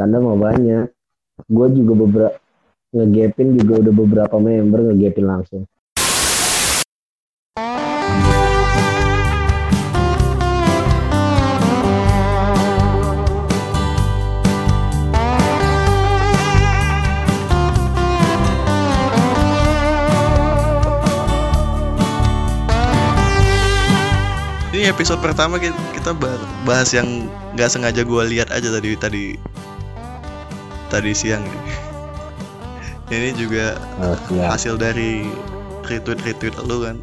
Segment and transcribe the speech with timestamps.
[0.00, 0.88] skandal mau banyak.
[1.44, 2.36] Gue juga beberapa
[2.96, 5.68] ngegapin juga udah beberapa member ngegapin langsung.
[24.80, 27.24] Episode pertama ki- kita bah- bahas yang
[27.56, 29.24] nggak sengaja gue lihat aja tadi tadi
[30.90, 31.62] tadi siang nih.
[33.10, 34.54] Ini juga oh, siap.
[34.54, 35.26] hasil dari
[35.86, 36.98] retweet retweet lu kan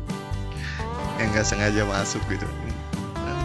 [1.20, 2.48] yang nggak sengaja masuk gitu.
[3.16, 3.36] Dan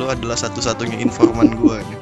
[0.00, 2.00] Lu adalah satu-satunya informan gue nih.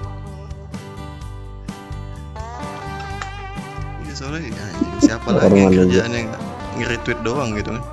[4.07, 4.66] Iya soalnya ya,
[5.02, 6.43] siapa lagi yang kerjaannya nge-
[6.80, 7.85] nge-retweet doang gitu kan?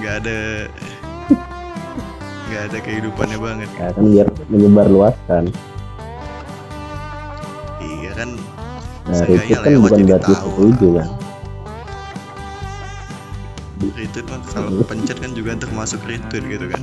[0.00, 0.38] Nggak ada
[2.44, 3.68] nggak ada kehidupannya banget.
[3.80, 5.44] ya kan biar menyebar luaskan
[8.14, 8.38] Kan
[9.04, 11.08] nah itu kan lewat bukan berarti setuju kan
[13.94, 16.82] retweet kan kalau pencet kan juga termasuk retweet gitu kan.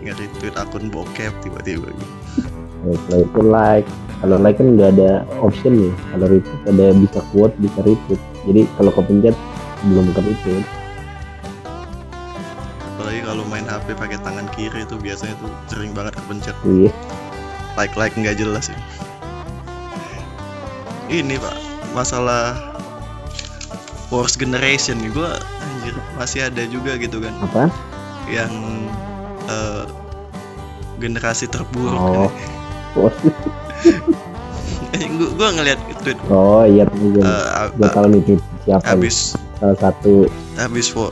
[0.00, 2.14] Nggak retweet akun bokep tiba-tiba gitu.
[2.84, 3.88] Ya, kalau itu like.
[4.22, 8.20] Kalau like kan nggak ada option nih kalau retweet ada bisa quote bisa retweet.
[8.48, 9.36] Jadi kalau kepencet
[9.84, 10.66] belum ke retweet
[12.94, 16.56] apalagi kalau main HP pakai tangan kiri itu biasanya tuh sering banget kepencet.
[16.64, 16.88] Iya
[17.74, 18.78] like like nggak jelas ya
[21.12, 21.56] ini pak
[21.94, 22.74] masalah
[24.14, 25.10] Wars Generation nih.
[25.14, 27.34] Gua anjir masih ada juga gitu kan.
[27.42, 27.70] Apa?
[28.30, 28.52] Yang
[29.48, 29.84] eh,
[31.02, 32.30] generasi terburuk oh.
[32.96, 33.12] oh,
[35.18, 36.18] gua, gua ngeliat tweet.
[36.30, 38.90] Oh iya mungkin eh, gue tahu nih tweet siapa nih.
[38.94, 39.16] habis
[39.58, 41.10] salah satu habis fo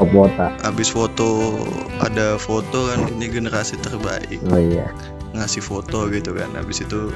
[0.00, 1.60] top wota habis foto
[2.00, 4.38] ada foto kan ini generasi terbaik.
[4.48, 4.88] Oh iya
[5.36, 6.50] ngasih foto gitu kan.
[6.56, 7.12] Habis itu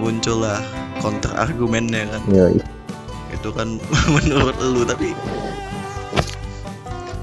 [0.00, 0.62] muncullah
[1.04, 2.22] counter argumennya kan.
[2.30, 2.60] Yoi.
[3.30, 3.78] itu kan
[4.18, 5.14] menurut lu tapi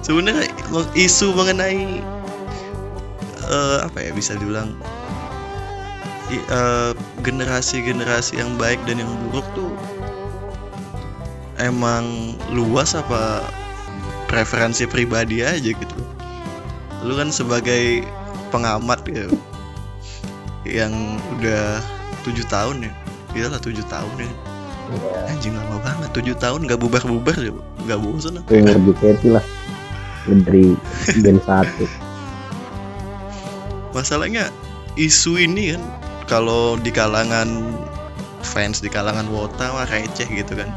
[0.08, 0.48] sebenarnya
[0.96, 2.00] isu mengenai
[3.44, 4.72] eh, apa ya bisa dibilang
[6.32, 6.92] eh,
[7.28, 9.68] generasi-generasi yang baik dan yang buruk tuh
[11.60, 13.44] emang luas apa
[14.32, 16.00] preferensi pribadi aja gitu.
[17.04, 18.08] Lu kan sebagai
[18.52, 19.28] pengamat ya
[20.68, 20.92] yang
[21.40, 21.80] udah
[22.28, 22.92] tujuh tahun ya.
[23.36, 24.30] Iyalah tujuh tahun ya.
[25.28, 26.10] Anjing lama banget.
[26.16, 27.52] Tujuh tahun nggak bubar bubar ya
[27.88, 29.46] nggak bosan apa umur JKT lah.
[30.28, 30.76] Dari
[31.24, 31.86] band satu.
[33.96, 34.52] Masalahnya
[35.00, 35.84] isu ini kan
[36.28, 37.48] kalau di kalangan
[38.44, 40.68] fans di kalangan wota mah receh gitu kan.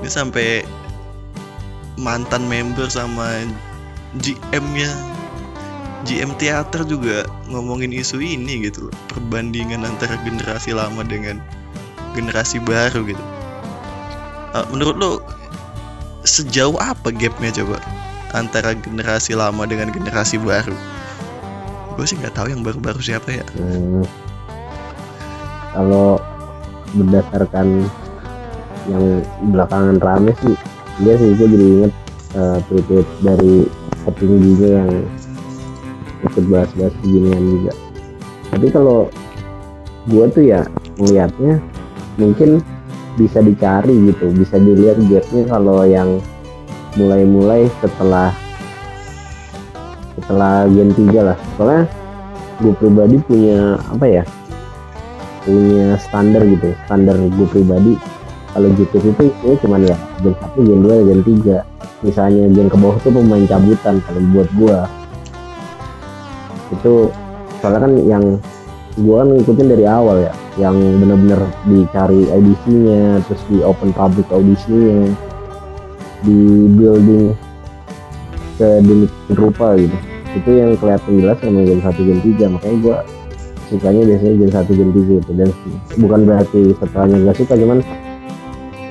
[0.00, 0.64] Ini sampai
[2.00, 3.44] mantan member sama
[4.18, 4.90] GM nya
[6.02, 8.94] GM teater juga ngomongin isu ini gitu loh.
[9.10, 11.38] Perbandingan antara generasi lama dengan
[12.12, 13.24] generasi baru gitu.
[14.52, 15.10] Eh, menurut lo
[16.22, 17.78] sejauh apa gapnya coba
[18.34, 20.74] antara generasi lama dengan generasi baru?
[21.94, 23.44] Gue sih nggak tahu yang baru-baru siapa ya.
[23.56, 24.04] Hmm.
[25.72, 26.20] kalau
[26.92, 27.88] berdasarkan
[28.92, 30.52] yang belakangan rame sih
[31.00, 31.92] dia sih gue jadi inget
[32.36, 33.54] eh, tweet-tweet dari
[34.04, 34.90] petingginya yang
[36.22, 37.72] ikut bahas-bahas beginian juga.
[38.52, 38.98] Tapi kalau
[40.10, 40.66] gue tuh ya
[40.98, 41.62] melihatnya
[42.18, 42.60] mungkin
[43.16, 46.18] bisa dicari gitu bisa dilihat gapnya kalau yang
[46.96, 48.32] mulai-mulai setelah
[50.16, 51.38] setelah Gen 3 lah.
[51.56, 51.84] Soalnya
[52.62, 54.24] gue pribadi punya apa ya
[55.42, 57.94] punya standar gitu standar gue pribadi.
[58.52, 62.76] Kalau gitu itu ya cuman ya gen 1 gen 2 gen 3 misalnya gen ke
[62.76, 64.78] bawah tuh pemain cabutan kalau buat gue
[66.72, 67.12] itu
[67.60, 68.24] soalnya kan yang
[68.92, 75.08] gue kan ngikutin dari awal ya yang bener-bener dicari audisinya terus di open public audisinya
[76.22, 77.32] di building
[78.60, 79.96] sedemikian rupa gitu.
[80.32, 82.96] Itu yang kelihatan jelas sama gen 1 gen 3 makanya gua
[83.72, 85.32] sukanya biasanya gen 1 gen 3 itu.
[85.32, 85.48] Dan
[86.00, 87.78] bukan berarti setelahnya gak suka cuman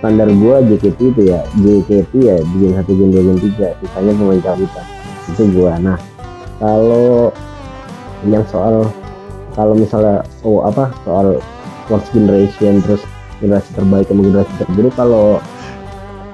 [0.01, 4.11] standar gua JKT itu ya JKT ya di gen 1 gen 2 gen 3 sisanya
[4.17, 4.85] pemain cabutan
[5.29, 5.73] itu gua.
[5.77, 5.97] Nah
[6.57, 7.29] kalau
[8.27, 8.89] yang soal
[9.57, 11.41] kalau misalnya oh apa soal
[11.89, 13.01] fourth generation terus
[13.41, 15.25] generasi terbaik sama generasi terburuk kalau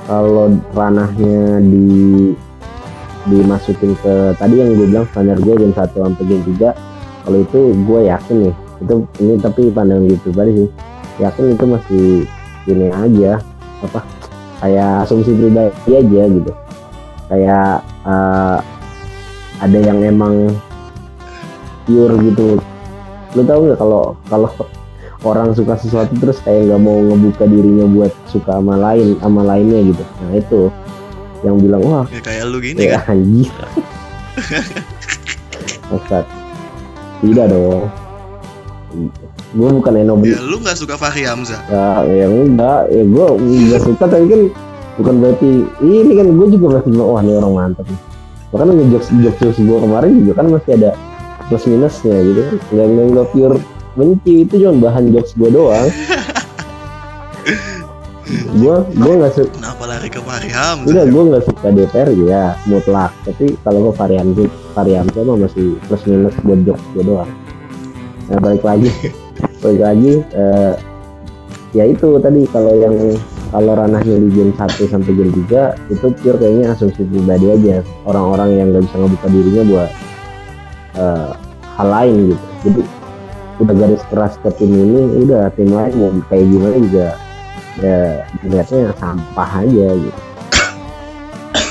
[0.08, 0.46] kalau
[0.76, 2.32] ranahnya di
[3.28, 7.60] dimasukin ke tadi yang gue bilang standar gue gen 1 sampai gen 3 kalau itu
[7.76, 10.70] gue yakin nih itu ini tapi pandangan gue pribadi sih
[11.18, 12.08] yakin itu masih
[12.68, 13.42] ini aja
[13.84, 14.00] apa
[14.62, 16.52] kayak asumsi pribadi aja gitu.
[17.28, 18.58] Kayak eh,
[19.58, 20.56] ada yang emang
[21.88, 22.60] pure gitu.
[23.34, 24.52] Lu tau nggak kalau kalau
[25.26, 29.80] orang suka sesuatu terus kayak nggak mau ngebuka dirinya buat suka sama lain sama lainnya
[29.90, 30.04] gitu.
[30.22, 30.62] Nah itu
[31.42, 33.14] yang bilang wah ya kayak lu gini ya kan?
[33.18, 33.50] anjir
[35.96, 36.26] Ustaz
[37.24, 37.90] tidak dong.
[39.56, 41.58] Gue bukan Eno ya lu nggak suka Fahri Hamzah?
[41.72, 42.92] Ya ya enggak.
[42.94, 44.42] Ya gue nggak suka tapi kan
[45.02, 45.52] bukan berarti
[45.82, 48.00] ini kan gue juga masih bilang wah ini orang mantap nih.
[48.54, 49.10] Bahkan ngejokes
[49.42, 50.92] jokes gue kemarin juga kan masih ada
[51.48, 53.58] plus minusnya gitu kan nggak nggak pure
[53.98, 55.90] benci itu cuma bahan jokes gue doang
[58.60, 63.12] gue gue nggak suka kenapa lari ke Hamzah Enggak, gue nggak suka DPR ya mutlak.
[63.24, 64.28] Tapi kalau gue varian
[64.76, 67.32] varian mah masih plus minus buat jokes gue doang.
[68.28, 68.92] Nah balik lagi,
[69.64, 70.14] balik lagi.
[70.36, 70.74] eh,
[71.72, 72.96] ya itu tadi kalau yang
[73.48, 78.60] kalau ranahnya di game 1 sampai game 3 itu pure kayaknya asumsi pribadi aja orang-orang
[78.60, 79.90] yang nggak bisa ngebuka dirinya buat
[80.98, 81.30] eh,
[81.78, 82.46] hal lain gitu.
[82.66, 82.82] Jadi
[83.58, 87.08] udah garis keras ke tim ini, udah tim lain mau kayak gimana juga
[87.78, 90.22] ya dilihatnya sampah aja gitu.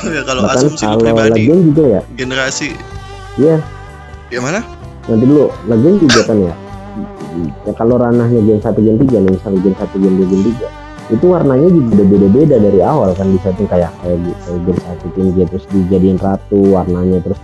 [0.14, 2.69] ya kalau Bahkan asumsi kalau pribadi juga ya, generasi
[3.37, 3.56] ya
[4.32, 4.61] ya mana
[5.06, 6.55] nanti dulu Legion juga kan ya.
[7.69, 10.44] ya kalau ranahnya game 1 game 3 nih misalnya game 1 game 2 game
[11.06, 14.81] 3 itu warnanya juga udah beda-beda dari awal kan di setting kayak kayak gitu game
[14.82, 17.38] 1 game 3 terus dijadiin ratu warnanya terus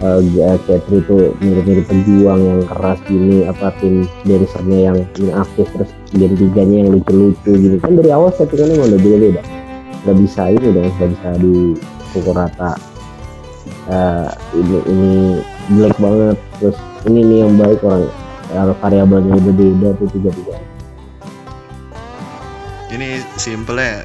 [0.00, 4.98] uh, itu mirip-mirip pejuang yang keras gini apa tim dancernya yang
[5.36, 7.76] aktif terus game 3 nya yang lucu-lucu gini.
[7.80, 9.42] Kan dari awal settingannya emang udah beda-beda.
[10.04, 12.72] Nggak bisa ini dong nggak bisa dipukul rata.
[13.90, 15.12] Eh, ini ini
[15.76, 16.36] jelek banget.
[16.58, 18.08] Terus ini nih yang baik orang.
[18.50, 20.58] Variabelnya udah beda tuh tiga tiga
[22.90, 24.04] ini simpelnya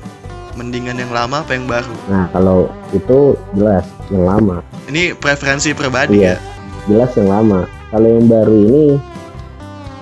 [0.55, 1.93] mendingan yang lama apa yang baru?
[2.07, 3.83] Nah kalau itu jelas
[4.13, 6.35] yang lama ini preferensi pribadi Iya.
[6.35, 6.37] ya?
[6.85, 7.59] jelas yang lama.
[7.89, 8.83] Kalau yang baru ini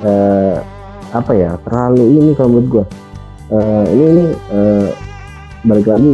[0.03, 0.55] eh,
[1.13, 2.85] apa ya terlalu ini kalau menurut gua.
[3.53, 4.87] Eh, ini ini eh,
[5.63, 6.13] balik lagi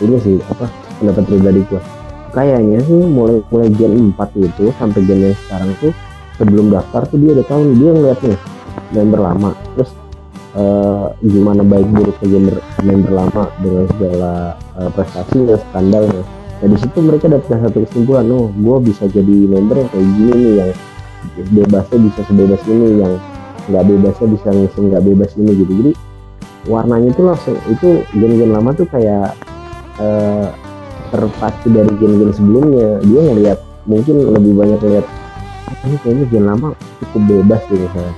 [0.00, 0.66] ini sih apa
[0.98, 1.82] pendapat pribadi gua.
[2.30, 5.92] Kayaknya sih mulai mulai gen 4 itu sampai gen yang sekarang tuh
[6.38, 8.38] sebelum daftar tuh dia udah tahu dia ngeliat nih
[8.90, 9.50] member lama.
[9.78, 9.90] Terus
[10.58, 14.32] eh, gimana baik buruknya member member lama dengan segala
[14.74, 16.22] eh, prestasinya skandalnya
[16.60, 20.32] Nah di situ mereka dapat satu kesimpulan, oh gue bisa jadi member yang kayak gini
[20.36, 20.70] nih, yang
[21.56, 23.12] bebasnya bisa sebebas ini, yang
[23.72, 25.72] nggak bebasnya bisa ngisi nggak bebas ini gitu.
[25.72, 25.92] Jadi
[26.68, 29.32] warnanya itu langsung itu gen-gen lama tuh kayak
[30.04, 30.46] eh,
[31.08, 33.00] terpacu dari gen-gen sebelumnya.
[33.08, 33.58] Dia ngelihat
[33.88, 35.06] mungkin lebih banyak lihat
[35.72, 38.14] "Ah, ini kayaknya gen lama cukup bebas gitu misalnya.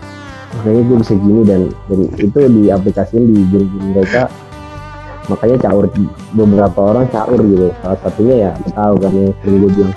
[0.53, 4.27] Makanya gue bisa gini dan, dan itu diaplikasikan di gen-gen mereka
[5.31, 5.87] makanya caur
[6.35, 7.71] beberapa orang caur gitu.
[7.83, 9.95] Salah satunya ya tahu kan yang sering gue bilang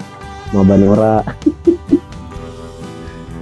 [0.54, 1.16] Mabanora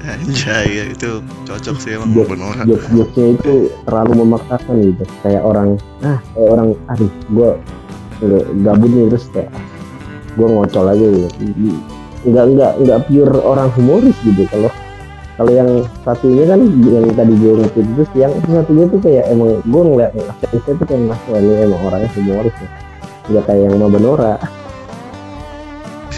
[0.03, 3.53] anjay ya itu cocok sih emang Jok- jokesnya itu
[3.87, 5.03] terlalu memaksakan gitu.
[5.23, 5.69] Kayak orang
[6.03, 7.49] ah kayak orang aduh gue
[8.67, 9.51] gabut nih terus kayak
[10.35, 11.27] gue ngocol aja gitu.
[12.23, 14.71] Nggak nggak nggak pure orang humoris gitu kalau
[15.33, 15.69] kalau yang
[16.05, 20.73] satunya kan yang tadi gue ngutip terus yang satunya tuh kayak emang gue ngeliat aksennya
[20.77, 22.69] tuh kayak "Wah, ini emang orangnya humoris ya.
[23.23, 24.35] Nggak kayak yang Mabanora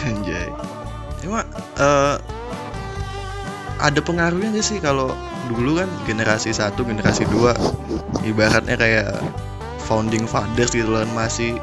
[0.05, 0.49] anjay.
[1.23, 1.41] Cuma
[1.81, 2.15] eh,
[3.81, 5.11] ada pengaruhnya nggak sih kalau
[5.49, 7.53] dulu kan generasi satu generasi dua
[8.25, 9.09] ibaratnya kayak
[9.85, 11.57] founding fathers gitu kan masih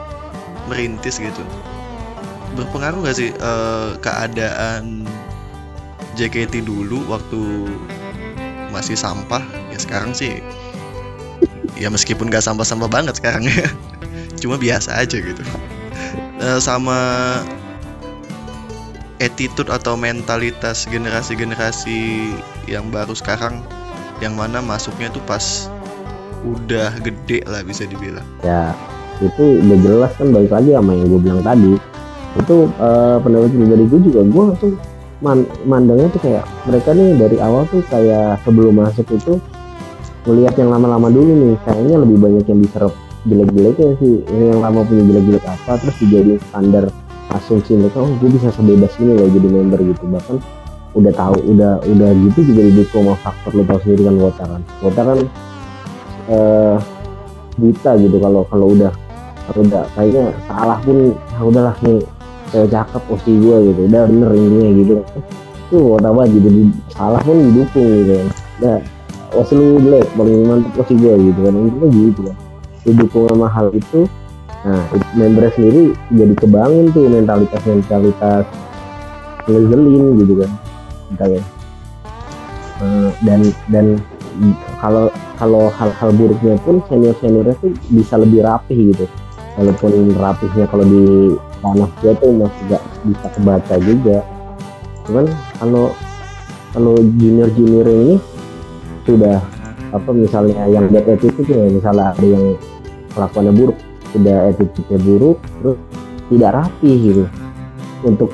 [0.70, 1.42] merintis gitu.
[2.56, 5.06] Berpengaruh nggak sih eh, keadaan
[6.22, 7.66] JKT dulu waktu
[8.70, 9.42] masih sampah
[9.74, 10.38] ya sekarang sih
[11.74, 13.66] ya meskipun nggak sampah-sampah banget sekarang ya
[14.42, 15.42] cuma biasa aja gitu.
[16.38, 16.98] Eh, sama
[19.18, 22.30] attitude atau mentalitas generasi-generasi
[22.70, 23.62] yang baru sekarang
[24.22, 25.66] yang mana masuknya tuh pas
[26.46, 28.26] udah gede lah bisa dibilang.
[28.46, 28.70] Ya
[29.18, 31.72] itu udah jelas kan balik lagi sama yang gue bilang tadi.
[32.38, 34.74] Itu eh, pendapat pribadi gue juga gue tuh
[35.22, 39.38] man, mandangnya tuh kayak mereka nih dari awal tuh kayak sebelum masuk itu
[40.26, 44.14] melihat yang lama-lama dulu nih kayaknya lebih banyak yang diserap jelek-jeleknya sih.
[44.26, 46.84] Ini yang lama punya jelek-jelek apa terus dijadiin standar
[47.32, 50.04] asumsi mereka oh gue bisa sebebas ini loh jadi member gitu.
[50.10, 50.36] Bahkan
[50.92, 54.60] udah tahu udah udah gitu juga didukung sama faktor lo tau sendiri kan Wota kan.
[54.82, 55.18] Wota kan
[56.30, 56.76] eh
[57.58, 58.92] buta gitu kalau kalau udah
[59.48, 62.00] kalau udah kayaknya salah pun ah udahlah nih
[62.50, 63.80] cewek cakep posisi gue gitu.
[63.86, 64.94] Udah bener intinya gitu.
[65.72, 66.48] Tuh Wota banget gitu
[66.92, 68.12] salah pun didukung gitu.
[68.18, 68.76] Kan udah
[69.32, 71.52] posisi lu jelek paling mantep posisi gue gitu kan.
[71.54, 72.36] Intinya gitu kan.
[72.82, 74.08] Didukung sama hal itu
[74.62, 74.78] nah
[75.18, 78.46] membernya sendiri jadi kebangun tuh mentalitas mentalitas
[79.50, 80.50] ngezelin gitu kan.
[81.18, 81.42] Kayak
[82.82, 83.86] Eh, dan dan
[84.82, 85.06] kalau
[85.38, 89.06] kalau hal-hal buruknya pun senior seniornya tuh bisa lebih rapih gitu.
[89.54, 94.18] Walaupun rapihnya kalau di tanah dia tuh masih gak bisa kebaca juga.
[95.06, 95.26] Cuman
[95.62, 95.94] kalau
[96.74, 98.16] kalau junior junior ini
[99.06, 99.38] sudah
[99.92, 102.56] apa misalnya yang bad attitude ya misalnya ada yang
[103.12, 103.78] kelakuannya buruk
[104.12, 105.78] sudah attitude-nya buruk terus
[106.32, 107.24] tidak rapi gitu.
[108.02, 108.30] Untuk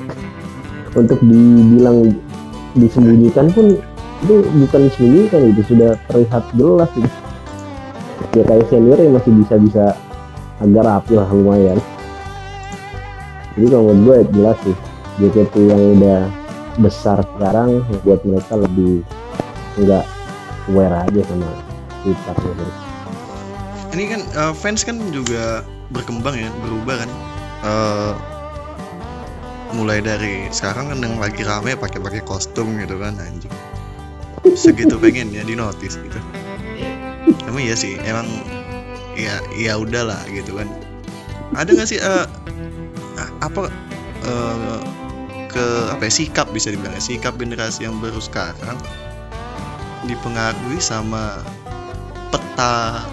[0.97, 2.17] untuk dibilang
[2.73, 3.77] disembunyikan pun
[4.25, 7.17] itu bukan disembunyikan itu sudah terlihat jelas gitu.
[8.35, 9.83] Ya kayak senior yang masih bisa bisa
[10.59, 11.79] agak rapi lah lumayan
[13.59, 14.77] jadi kalau menurut gue jelas sih
[15.19, 16.31] JKT yang udah
[16.79, 19.03] besar sekarang buat mereka lebih
[19.75, 20.07] enggak
[20.71, 21.51] aware aja sama
[22.07, 22.63] gitu.
[23.91, 27.11] ini kan uh, fans kan juga berkembang ya berubah kan?
[27.59, 28.13] Uh,
[29.75, 33.51] mulai dari sekarang kan yang lagi rame pakai pakai kostum gitu kan anjing.
[34.55, 36.19] Segitu pengen ya di notice gitu.
[37.43, 38.25] Emang iya sih emang
[39.19, 40.71] ya ya udahlah gitu kan.
[41.59, 42.23] Ada nggak sih uh,
[43.43, 43.67] apa
[44.23, 44.79] uh,
[45.49, 48.77] ke apa ya, sikap bisa dibilang ya, sikap generasi yang baru sekarang
[50.05, 51.41] dipengaruhi sama
[52.29, 53.03] peta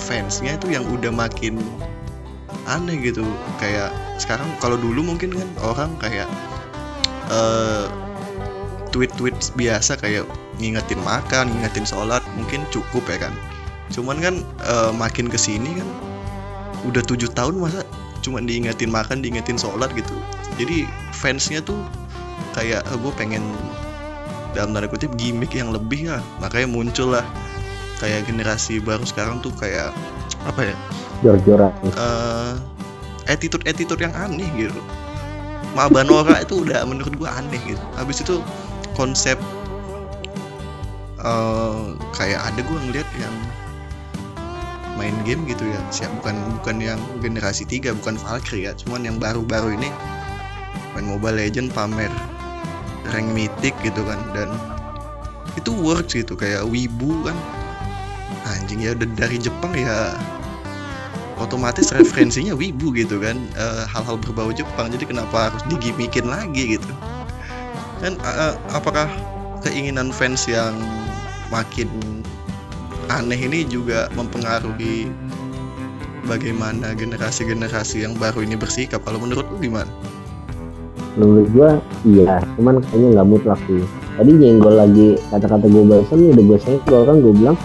[0.00, 1.60] fansnya itu yang udah makin
[2.64, 3.22] aneh gitu
[3.60, 6.26] kayak sekarang kalau dulu mungkin kan orang kayak
[7.28, 7.86] uh,
[8.94, 10.22] tweet-tweet biasa kayak
[10.62, 13.34] ngingetin makan, ngingetin sholat mungkin cukup ya kan.
[13.90, 14.34] Cuman kan
[14.64, 15.88] uh, makin ke sini kan
[16.86, 17.82] udah tujuh tahun masa
[18.24, 20.16] cuma diingetin makan, diingetin sholat gitu.
[20.56, 21.76] Jadi fansnya tuh
[22.56, 23.44] kayak oh, gue pengen
[24.54, 27.26] dalam tanda kutip gimmick yang lebih ya makanya muncul lah
[27.98, 29.90] kayak generasi baru sekarang tuh kayak
[30.46, 30.76] apa ya
[31.26, 31.74] jor-joran.
[31.98, 32.54] uh,
[33.26, 34.78] attitude attitude yang aneh gitu.
[35.74, 37.82] Mabanora itu udah menurut gua aneh gitu.
[37.98, 38.38] Habis itu
[38.94, 39.34] konsep
[41.18, 43.34] uh, kayak ada gua ngeliat yang
[44.96, 45.80] main game gitu ya.
[45.90, 48.72] Siap bukan bukan yang generasi 3 bukan Valkyrie ya.
[48.74, 49.88] Cuman yang baru-baru ini
[50.94, 52.10] main Mobile Legend pamer
[53.10, 54.20] rank mythic gitu kan.
[54.32, 54.48] Dan
[55.58, 57.36] itu works gitu kayak wibu kan.
[58.44, 60.14] Anjing ya udah dari Jepang ya
[61.40, 63.38] otomatis referensinya wibu gitu kan.
[63.58, 66.92] Hal hal-hal berbau Jepang jadi kenapa harus digimikin lagi gitu?
[68.02, 69.08] Dan uh, apakah
[69.64, 70.76] keinginan fans yang
[71.48, 71.88] makin
[73.10, 75.08] aneh ini juga mempengaruhi
[76.24, 79.04] bagaimana generasi-generasi yang baru ini bersikap.
[79.04, 79.90] Kalau menurut lu gimana?
[81.14, 81.70] menurut gua
[82.02, 82.42] iya.
[82.58, 83.82] Cuman kayaknya nggak mutlak sih.
[84.14, 87.56] Tadi nyenggol lagi kata-kata gue barusan udah gue senggol kan gue bilang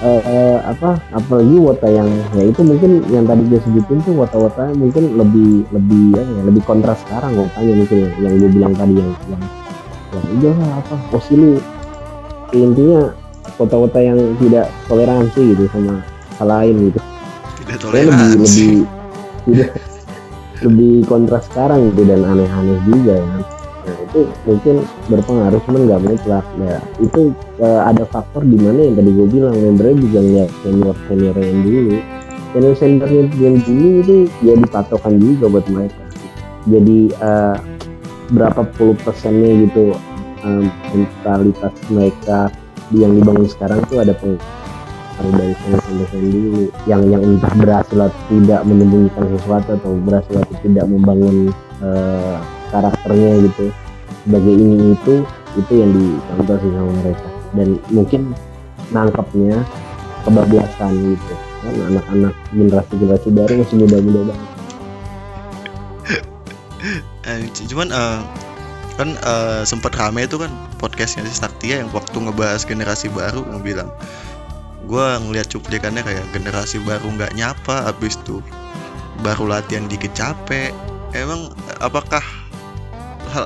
[0.00, 4.72] uh, uh, apa apalagi wota yang ya itu mungkin yang tadi gue sebutin tuh wota-wota
[4.72, 9.42] mungkin lebih lebih ya, lebih kontras sekarang wotanya mungkin yang, gue bilang tadi yang yang
[10.14, 11.60] ya udah apa posilu
[12.56, 13.12] intinya
[13.60, 16.02] wota-wota yang tidak toleransi gitu sama
[16.40, 16.98] hal lain gitu.
[17.64, 18.76] Tidak toleransi lebih lebih
[19.44, 19.70] tidak
[20.64, 23.36] lebih kontras sekarang gitu dan aneh-aneh juga ya.
[23.84, 24.74] Nah itu mungkin
[25.12, 29.54] berpengaruh cuman nggak mutlak ya itu uh, ada faktor di mana yang tadi gue bilang
[29.60, 31.96] membernya juga ngeliat senior senior yang dulu.
[32.54, 36.02] Senior senior yang dulu itu ya dipatokan juga buat mereka.
[36.64, 37.56] Jadi uh,
[38.32, 39.92] berapa puluh persennya gitu
[40.48, 42.48] um, mentalitas mereka
[42.92, 44.36] yang dibangun sekarang tuh ada peng
[45.14, 46.62] kalau dari dosen-dosen dulu.
[46.90, 51.36] Yang yang entah berhasil atau tidak menyembunyikan sesuatu atau berhasil atau tidak membangun
[51.80, 52.36] uh,
[52.74, 53.66] karakternya gitu.
[54.26, 55.14] Sebagai ini itu
[55.54, 57.28] itu yang dicontoh sih sama mereka.
[57.54, 58.20] Dan mungkin
[58.90, 59.56] nangkepnya
[60.26, 61.34] kebablasan gitu.
[61.62, 64.48] Kan anak-anak generasi generasi baru masih muda-muda banget.
[67.24, 68.20] Eh, cuman uh,
[69.00, 70.52] kan uh, sempat rame itu kan
[70.84, 73.88] podcastnya si Saktia yang waktu ngebahas generasi baru bilang
[74.84, 78.44] gue ngeliat cuplikannya kayak generasi baru nggak nyapa abis tuh
[79.24, 80.76] baru latihan dikit capek.
[81.16, 81.48] Emang
[81.80, 82.20] apakah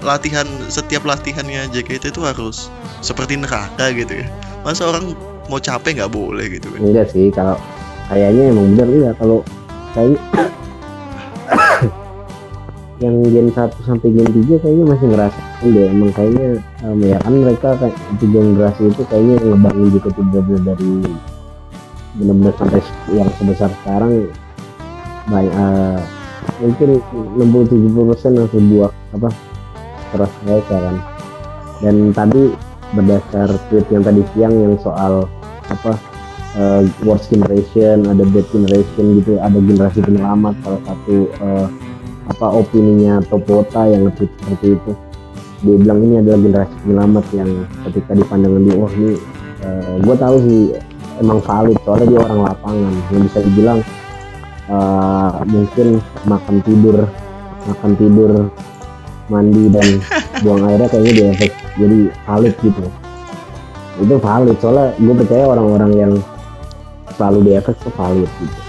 [0.03, 2.73] latihan setiap latihannya JKT itu harus
[3.05, 4.27] seperti neraka gitu ya?
[4.67, 5.15] Masa orang
[5.47, 6.81] mau capek nggak boleh gitu kan?
[6.83, 7.55] Enggak sih kalau
[8.11, 9.39] kayaknya emang benar ya kalau
[9.95, 10.19] kayaknya
[12.99, 15.87] yang gen 1 sampai gen 3 kayaknya masih ngerasa deh.
[15.87, 16.49] Emang kayaknya
[16.83, 20.93] um, ya kan mereka kayak generasi itu kayaknya ngebangun juga tidak dari
[22.19, 22.81] benar-benar sampai
[23.15, 24.13] yang sebesar sekarang
[25.31, 26.01] banyak uh,
[26.59, 26.99] mungkin
[27.39, 29.29] 60-70 persen yang sebuah apa
[30.11, 30.97] keras mereka kan.
[31.79, 32.43] Dan tadi
[32.91, 35.31] berdasar tweet yang tadi siang yang soal
[35.71, 35.95] apa
[36.59, 41.69] uh, worst generation ada bad generation gitu ada generasi penyelamat salah satu uh,
[42.29, 44.93] apa opininya Topota yang nge seperti itu.
[45.65, 47.51] Dia bilang ini adalah generasi penyelamat yang
[47.89, 49.13] ketika dipandang di wah ini
[49.67, 50.61] uh, gue tahu sih
[51.19, 52.95] emang valid soalnya dia orang lapangan.
[53.11, 53.79] Yang bisa dibilang
[54.71, 55.89] uh, mungkin
[56.29, 56.97] makan tidur
[57.67, 58.33] makan tidur
[59.29, 59.89] mandi dan
[60.47, 62.85] buang airnya kayaknya dia efek jadi valid gitu.
[63.99, 66.13] Itu valid soalnya gue percaya orang-orang yang
[67.19, 68.68] selalu di efek itu valid gitu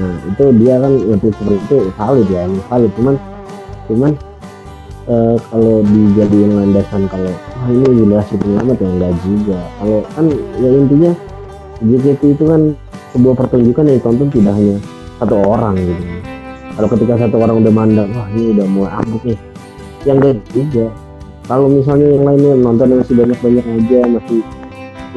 [0.00, 2.92] nah itu dia kan lebih seperti itu valid ya ini valid.
[2.96, 3.14] Cuman
[3.84, 4.12] cuman
[5.06, 9.60] uh, kalau dijadiin landasan kalau wah ini generasi penyelamat ya enggak juga.
[9.76, 10.26] Kalau kan
[10.56, 11.12] ya intinya
[11.80, 12.62] JKT itu kan
[13.12, 14.76] sebuah pertunjukan yang ditonton tidak hanya
[15.20, 16.04] satu orang gitu.
[16.80, 19.38] Kalau ketika satu orang udah mandang wah ini udah mulai abuk nih
[20.08, 20.86] yang enggak juga
[21.44, 24.40] kalau misalnya yang lainnya nonton masih banyak-banyak aja masih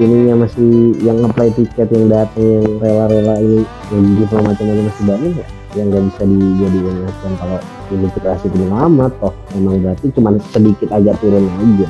[0.01, 3.61] ininya masih yang ngeplay tiket yang datang yang rela-rela ini
[3.93, 7.59] yang gitu macam-macam masih banyak ya yang nggak bisa dijadikan macam kalau
[7.89, 11.89] generasi penyelamat toh emang berarti cuma sedikit aja turun aja.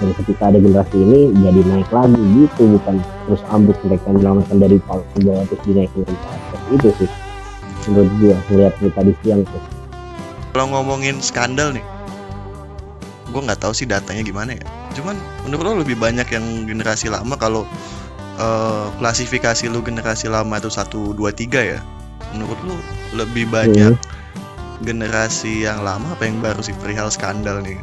[0.00, 2.96] Dan ketika ada generasi ini jadi naik lagi gitu bukan
[3.28, 6.60] terus ambruk mereka menyelamatkan dari paling bawah terus dinaikin ke atas.
[6.72, 7.10] Itu sih
[7.92, 9.62] menurut gua melihat tadi siang tuh.
[10.56, 11.84] Kalau ngomongin skandal nih
[13.32, 15.16] gue nggak tahu sih datanya gimana ya cuman
[15.48, 17.68] menurut lo lebih banyak yang generasi lama kalau
[18.38, 21.80] uh, klasifikasi lo generasi lama itu satu dua tiga ya?
[22.32, 22.76] Menurut lo
[23.16, 24.84] lebih banyak hmm.
[24.84, 26.76] generasi yang lama apa yang baru sih?
[26.78, 27.80] Perihal skandal nih.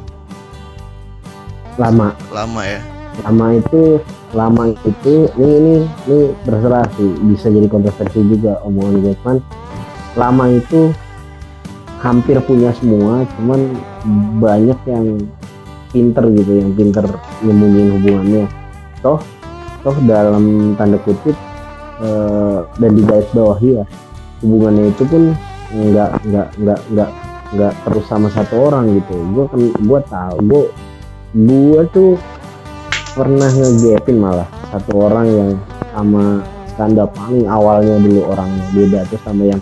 [1.78, 2.16] Lama.
[2.32, 2.82] Lama ya?
[3.28, 4.00] Lama itu
[4.32, 5.76] lama itu ini ini
[6.08, 7.12] ini berserah sih.
[7.28, 9.38] Bisa jadi kontroversi juga omongan gue kan
[10.18, 10.90] lama itu
[12.00, 13.60] hampir punya semua cuman
[14.40, 15.06] banyak yang
[15.90, 17.06] pinter gitu yang pinter
[17.42, 18.46] nyembunyiin hubungannya.
[19.02, 19.20] Toh
[19.80, 21.36] toh dalam tanda kutip
[22.04, 23.88] uh, dan di garis bawah ya
[24.44, 25.32] hubungannya itu pun
[25.70, 27.10] nggak nggak nggak nggak
[27.56, 29.16] nggak terus sama satu orang gitu.
[29.34, 30.64] Gue kan gue tahu gue
[31.30, 32.12] gue tuh
[33.14, 35.52] pernah ngegepin malah satu orang yang
[35.94, 38.66] sama skandal paling awalnya dulu orangnya.
[38.76, 39.62] Beda terus sama yang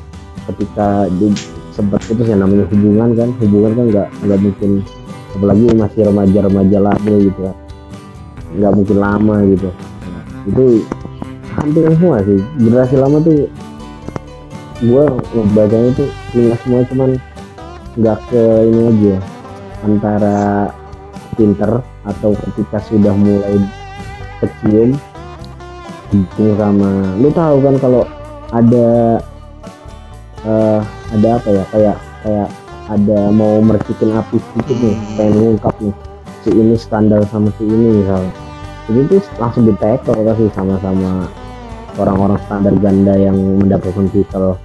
[0.52, 1.32] ketika di
[1.72, 3.30] sempat itu yang namanya hubungan kan.
[3.38, 4.72] Hubungan kan nggak nggak mungkin
[5.38, 7.56] apalagi masih remaja-remaja lagi gitu kan.
[8.58, 9.70] Nggak mungkin lama gitu.
[10.50, 10.66] Itu
[11.54, 12.42] hampir semua sih.
[12.58, 13.46] Generasi lama tuh
[14.78, 17.10] gue ngebacanya itu punya semua cuman
[18.02, 19.16] nggak ke ini aja.
[19.86, 20.38] Antara
[21.38, 21.72] pinter
[22.02, 23.62] atau ketika sudah mulai
[24.42, 24.98] kecium
[26.08, 28.04] dukung sama lu tahu kan kalau
[28.50, 29.22] ada
[30.48, 30.82] uh,
[31.14, 31.64] ada apa ya?
[31.70, 32.50] Kayak kayak
[32.88, 35.16] ada mau mercikin api gitu nih hmm.
[35.20, 35.96] pengen ngungkap nih
[36.44, 38.32] si ini skandal sama si ini misalnya
[38.88, 41.28] itu tuh langsung di tackle kasih sama-sama
[42.00, 44.56] orang-orang standar ganda yang mendapatkan titel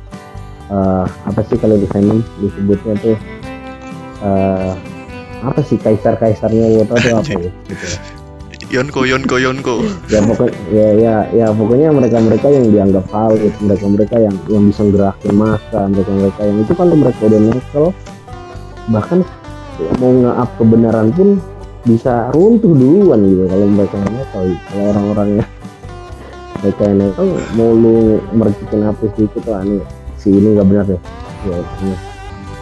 [0.70, 3.16] uh, apa sih kalau di fandom disebutnya tuh
[4.22, 4.72] uh,
[5.42, 7.86] apa sih kaisar kaisarnya tuh apa ya gitu.
[8.72, 9.74] Yonko Yonko Yonko.
[10.08, 14.64] Ya pokoknya ya ya ya pokoknya mereka mereka yang dianggap valid mereka mereka yang yang
[14.64, 17.86] bisa gerakin masa mereka mereka yang itu kalau mereka udah nekel
[18.90, 19.22] bahkan
[19.98, 21.28] mau nge-up kebenaran pun
[21.82, 23.96] bisa runtuh duluan gitu kalau mereka
[24.30, 25.46] tahu kalau orang-orangnya.
[26.62, 26.98] Mereka yang
[27.58, 29.82] mau lu mercikin apa sedikit lah nih
[30.14, 31.00] si ini nggak benar deh.
[31.42, 31.96] Ya, ya.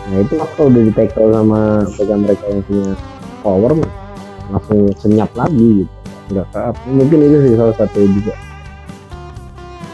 [0.09, 2.91] nah itu waktu udah di tackle sama mereka mereka yang punya
[3.45, 3.73] power
[4.49, 5.93] langsung senyap lagi gitu.
[6.33, 8.35] Nggak up mungkin itu sih salah satu juga.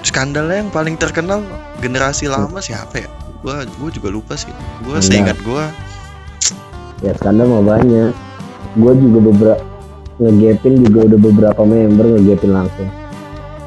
[0.06, 1.42] Skandalnya yang paling terkenal
[1.82, 3.10] generasi lama siapa ya?
[3.42, 4.54] Gua gua juga lupa sih.
[4.86, 5.66] Gua seingat gua
[7.04, 8.12] ya skandal mau banyak.
[8.76, 9.64] Gue juga beberapa
[10.16, 12.88] ngegapin juga udah beberapa member ngegapin langsung.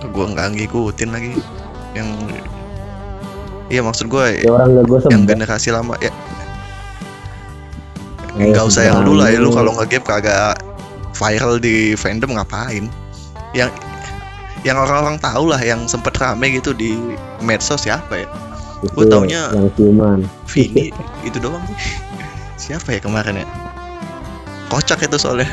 [0.10, 1.32] Gue nggak ngikutin lagi.
[1.94, 2.10] Yang
[3.70, 6.13] iya maksud gue ya orang gak gue yang generasi lama ya.
[8.39, 10.62] Eh, nggak usah yang lu lah ya lu kalau ngegap kagak
[11.18, 12.88] viral di fandom ngapain?
[13.54, 13.74] Yang
[14.68, 16.96] yang orang-orang tahu lah yang sempet rame gitu di
[17.42, 18.28] medsos siapa ya?
[18.96, 20.88] Gue taunya yang cuman Vini
[21.28, 21.60] itu doang
[22.70, 23.48] siapa ya kemarin ya?
[24.70, 25.50] Kocak itu soalnya.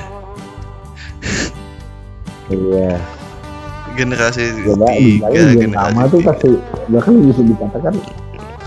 [2.52, 3.00] Iya.
[3.96, 4.76] Generasi ya,
[5.24, 6.48] tiga generasi sama tuh pasti
[6.92, 7.94] bahkan bisa dikatakan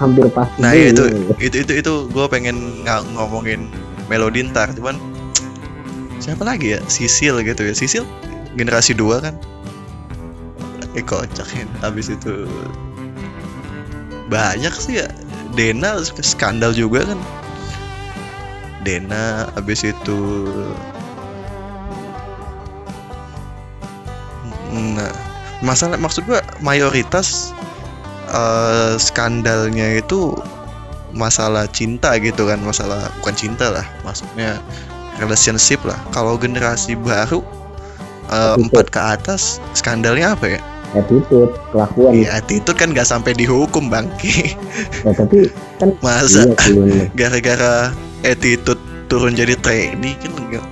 [0.01, 1.05] hampir pasti nah iya, itu,
[1.37, 3.69] itu itu itu gue pengen ng ngomongin
[4.09, 4.97] Melodintar cuman
[6.17, 6.79] siapa lagi ya?
[6.89, 7.77] Sisil gitu ya.
[7.77, 8.03] Sisil
[8.57, 9.37] generasi dua kan?
[10.97, 11.69] Eh kocak ya.
[11.85, 12.49] Habis itu
[14.33, 15.07] banyak sih ya.
[15.53, 17.21] Dena skandal juga kan
[18.85, 20.19] Dena habis itu
[24.69, 25.11] nah
[25.65, 27.51] masalah maksud gua mayoritas
[28.29, 30.37] uh, skandalnya itu
[31.11, 34.61] masalah cinta gitu kan masalah bukan cinta lah maksudnya
[35.19, 35.99] relationship lah.
[36.15, 37.43] Kalau generasi baru
[38.31, 40.61] eh, empat ke atas skandalnya apa ya?
[40.97, 42.17] Attitude kelakuan.
[42.17, 44.57] Ya attitude kan nggak sampai dihukum bangki
[45.05, 50.65] ya tapi kan masa iya gara-gara attitude turun jadi trainee kan enggak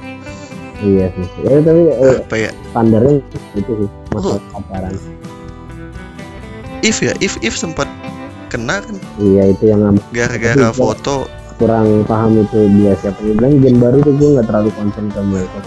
[0.78, 1.26] iya sih.
[1.42, 2.52] Ya tapi eh, apa ya?
[2.70, 3.18] standarnya
[3.58, 4.94] itu sih masalah pacaran.
[6.86, 7.90] If ya if if sempat
[8.54, 8.96] kena kan?
[9.18, 11.26] Iya itu yang gara-gara foto.
[11.58, 13.18] kurang paham itu dia siapa.
[13.26, 15.60] Yang bilang gen baru tuh gue nggak terlalu konsen ke mereka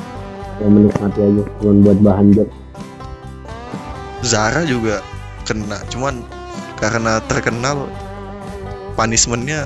[0.60, 2.52] yang menikmati aja cuma buat bahan joke
[4.20, 5.00] Zara juga
[5.48, 6.20] kena cuman
[6.76, 7.88] karena terkenal
[8.94, 9.64] punishmentnya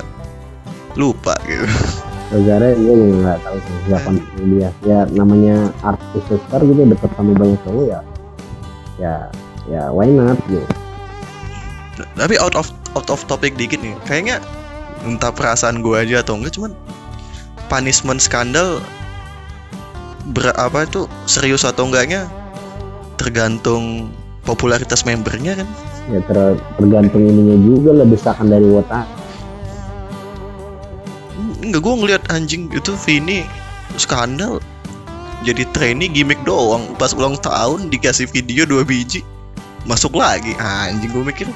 [0.95, 1.67] lupa gitu
[2.25, 7.09] Kalau Zara gue juga nggak tahu sih konsen dia ya namanya artis besar gitu deket
[7.13, 7.99] sama banyak cowok ya.
[8.97, 9.15] Ya
[9.69, 10.65] ya why not gitu.
[12.17, 14.41] Tapi out of out of topic dikit nih kayaknya
[15.05, 16.73] entah perasaan gue aja atau enggak cuman
[17.69, 18.81] punishment skandal
[20.33, 22.25] ber apa itu serius atau enggaknya
[23.21, 24.09] tergantung
[24.49, 25.67] popularitas membernya kan?
[26.09, 29.05] Ya ter- tergantung ininya juga lah desakan dari wota
[31.69, 33.43] enggak gue ngeliat anjing itu Vini
[33.97, 34.61] skandal.
[35.45, 36.93] Jadi trainee gimmick doang.
[36.97, 39.21] Pas ulang tahun dikasih video dua biji
[39.85, 40.53] masuk lagi.
[40.57, 41.47] Anjing gue mikir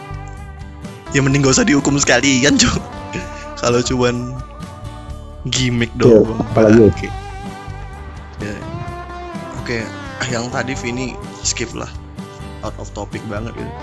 [1.09, 2.69] ya mending gak usah dihukum sekalian cuy
[3.61, 4.37] kalau cuman
[5.49, 6.37] gimmick Iya, doang.
[6.53, 6.77] apalagi?
[6.85, 7.09] bangke.
[8.39, 8.53] Ya.
[9.57, 9.77] oke
[10.29, 11.89] yang tadi Vini skip lah.
[12.61, 13.73] Out of topic banget gitu.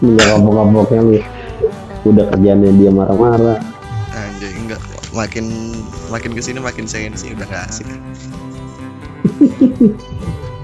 [0.00, 1.20] Nggak kapok-kapoknya lu.
[2.06, 3.58] Udah kerjaannya dia marah-marah
[5.16, 5.72] makin
[6.12, 7.88] makin ke sini makin sensi udah gak asik.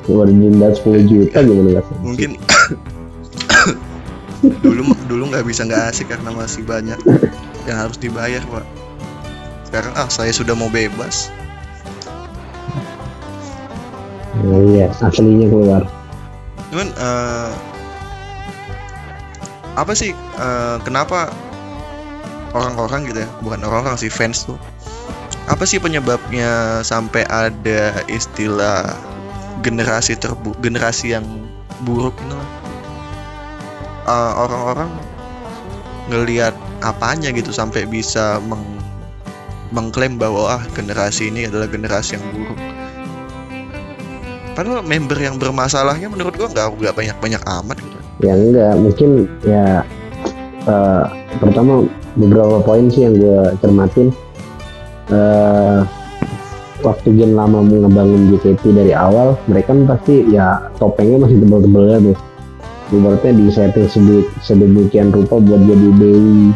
[0.05, 2.31] Cuma denda 10 juta gimana nggak sih mungkin
[4.65, 7.01] dulu dulu nggak bisa nggak asik karena masih banyak
[7.65, 8.67] yang harus dibayar pak.
[9.67, 11.33] Sekarang ah saya sudah mau bebas.
[14.43, 15.83] Nah, iya aslinya keluar.
[16.75, 17.51] Cuman eh,
[19.79, 21.33] apa sih eh, kenapa
[22.53, 23.31] orang-orang gitu ya.
[23.41, 24.57] Bukan orang-orang sih fans tuh.
[25.51, 28.95] Apa sih penyebabnya sampai ada istilah
[29.67, 31.27] generasi terbu generasi yang
[31.83, 32.39] buruk ini?
[34.07, 34.91] Eh, orang-orang
[36.11, 38.83] ngelihat apanya gitu sampai bisa meng-
[39.71, 42.59] mengklaim bahwa ah generasi ini adalah generasi yang buruk.
[44.53, 47.99] Padahal member yang bermasalahnya menurut gua nggak nggak banyak banyak amat gitu.
[48.21, 49.11] Ya enggak mungkin
[49.47, 49.81] ya
[50.69, 51.05] eh,
[51.41, 54.13] pertama beberapa poin sih yang gue cermatin.
[55.13, 55.81] Eh
[56.83, 61.85] waktu gen lama mau ngebangun JKT dari awal mereka kan pasti ya topengnya masih tebel-tebel
[61.89, 62.19] ya tuh.
[62.93, 66.53] Ibaratnya di setting sedikit sedemikian rupa buat jadi dewi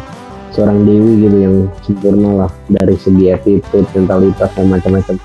[0.53, 5.15] seorang dewi gitu yang sempurna lah dari segi attitude mentalitas dan macam-macam.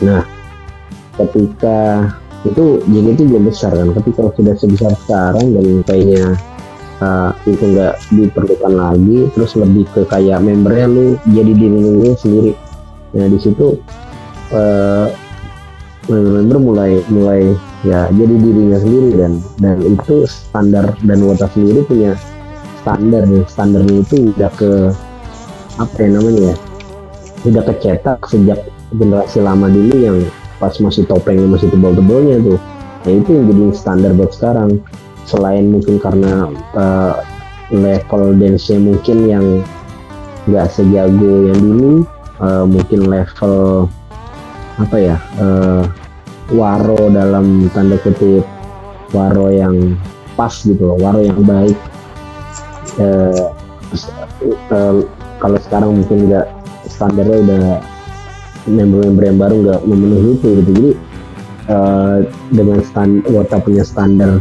[0.00, 0.22] Nah
[1.20, 2.08] ketika
[2.48, 3.90] itu JKT belum besar kan?
[3.92, 6.38] Ketika sudah sebesar sekarang dan kayaknya
[7.02, 12.52] uh, itu nggak diperlukan lagi terus lebih ke kayak membernya lu jadi diri lu sendiri.
[13.18, 13.76] Nah di situ
[14.54, 15.06] uh,
[16.06, 17.42] member-member mulai mulai
[17.82, 22.14] ya jadi dirinya sendiri dan dan itu standar dan Wota sendiri punya
[22.82, 23.26] standar.
[23.50, 24.70] Standarnya itu udah ke
[25.80, 26.56] apa ya namanya ya
[27.42, 28.60] udah kecetak sejak
[28.94, 30.18] generasi lama dulu yang
[30.62, 32.58] pas masih topengnya masih tebal-tebalnya tuh.
[33.02, 34.78] Nah itu yang jadi standar buat sekarang
[35.28, 37.22] selain mungkin karena uh,
[37.72, 39.46] level dance-nya mungkin yang
[40.50, 41.92] nggak sejago yang dulu
[42.42, 43.86] uh, mungkin level
[44.80, 45.86] apa ya uh,
[46.52, 48.44] waro dalam tanda kutip
[49.12, 49.96] waro yang
[50.34, 51.76] pas gitu loh waro yang baik.
[53.00, 53.44] Eh,
[54.72, 54.96] eh,
[55.40, 56.46] kalau sekarang mungkin nggak
[56.88, 57.64] standarnya udah
[58.68, 60.70] member-member yang baru nggak memenuhi itu gitu.
[60.72, 60.90] Jadi
[61.72, 62.18] eh,
[62.52, 64.40] dengan stand Wota punya standar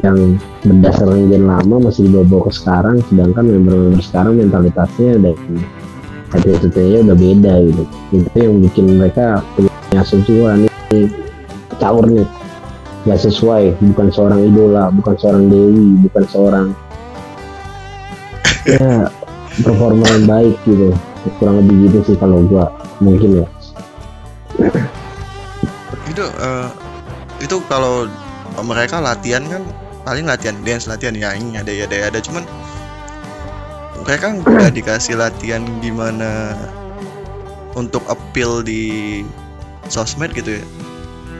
[0.00, 5.36] yang berdasarkan gen lama masih dibawa ke sekarang sedangkan member-member sekarang mentalitasnya dan
[6.32, 7.82] attitude-nya udah beda gitu.
[8.16, 11.12] Itu yang bikin mereka punya asumsi wah ini
[11.76, 12.24] caur nih
[13.04, 16.66] nggak sesuai bukan seorang idola bukan seorang dewi bukan seorang
[18.64, 19.10] ya
[19.60, 20.88] performa yang baik gitu.
[21.36, 22.72] Kurang lebih gitu sih kalau gua
[23.04, 23.46] mungkin ya.
[26.08, 26.68] Itu eh,
[27.44, 28.08] itu kalau
[28.64, 29.62] mereka latihan kan
[30.02, 32.18] paling latihan dance latihan nyanyi ada ada ada.
[32.18, 32.44] Cuman
[34.02, 36.58] mereka nggak dikasih latihan gimana
[37.78, 39.22] untuk appeal di
[39.88, 40.64] sosmed gitu ya.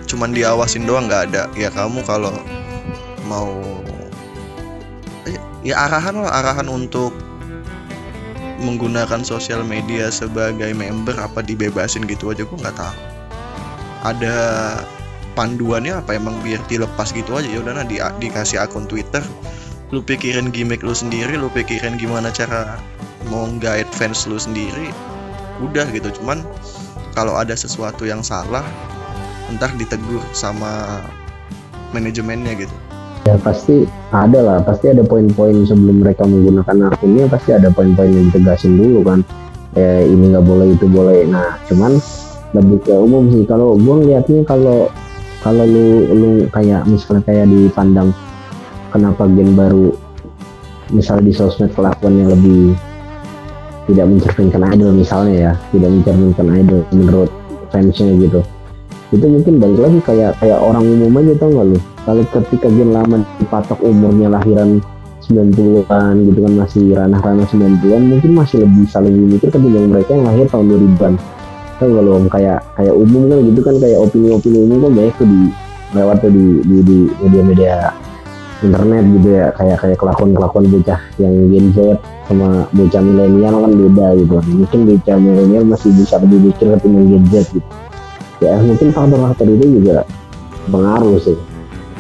[0.07, 1.43] Cuman diawasin doang nggak ada.
[1.59, 2.33] Ya kamu kalau
[3.27, 3.51] mau
[5.27, 7.15] ya, ya arahan lah arahan untuk
[8.63, 12.97] menggunakan sosial media sebagai member apa dibebasin gitu aja gue nggak tahu.
[14.07, 14.39] Ada
[15.33, 16.17] panduannya apa?
[16.17, 17.49] Emang biar dilepas gitu aja?
[17.49, 19.23] Ya udah nah di, dikasih akun Twitter.
[19.93, 22.81] Lu pikirin gimmick lu sendiri lu pikirin gimana cara
[23.29, 24.89] mau guide fans lu sendiri
[25.61, 26.09] udah gitu.
[26.17, 26.41] Cuman
[27.13, 28.65] kalau ada sesuatu yang salah
[29.53, 31.05] entar ditegur sama
[31.93, 32.77] manajemennya gitu.
[33.29, 34.59] Ya pasti ada lah.
[34.65, 39.21] Pasti ada poin-poin sebelum mereka menggunakan akunnya pasti ada poin-poin yang ditegasin dulu kan.
[39.77, 41.29] Eh ini nggak boleh itu boleh.
[41.29, 42.01] Nah cuman
[42.57, 43.45] lebih ke umum sih.
[43.45, 44.89] Kalau gue ngeliatnya kalau
[45.43, 48.15] kalau lu lu kayak misalnya kayak dipandang
[48.95, 49.91] kenapa gen baru
[50.95, 52.79] misalnya di sosmed kelakuan yang lebih
[53.91, 57.31] tidak mencerminkan idol misalnya ya tidak mencerminkan idol menurut
[57.75, 58.41] fansnya gitu.
[59.13, 61.79] Itu mungkin balik lagi kayak kayak orang umum aja tau gak lu?
[62.03, 64.81] Kalau ketika Gen lama dipatok umurnya lahiran
[65.29, 70.47] 90-an gitu kan masih ranah-ranah 90-an mungkin masih lebih lebih mikir ketimbang mereka yang lahir
[70.51, 70.67] tahun
[70.99, 71.15] 2000-an
[71.81, 75.41] gak lu kayak kayak umum kan gitu kan kayak opini-opini umum kan banyak tuh di
[75.93, 77.75] lewat tuh di di, di media-media
[78.63, 79.47] internet gitu ya.
[79.59, 81.79] Kayak kayak kelakuan-kelakuan bocah yang Gen Z
[82.31, 84.33] sama bocah milenial kan beda gitu.
[84.39, 87.71] Kan mungkin bocah milenial masih bisa lebih mikir ketimbang Gen Z gitu.
[88.43, 90.07] Ya mungkin faktor-faktor itu juga
[90.71, 91.39] pengaruh sih.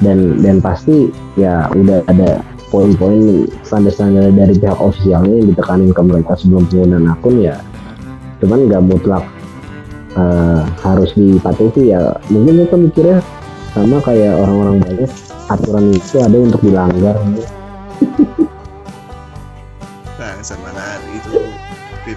[0.02, 6.32] Dan dan pasti ya udah ada poin-poin standar-standar dari pihak ofisialnya yang ditekanin ke mereka
[6.40, 7.60] sebelum penggunaan akun ya.
[8.40, 9.22] Cuman nggak mutlak
[10.16, 12.16] uh, harus dipatuhi ya.
[12.32, 13.18] Mungkin mereka mikirnya
[13.72, 15.10] sama kayak orang-orang banyak
[15.48, 17.16] aturan itu ada untuk dilanggar.
[20.22, 21.38] Nah mana itu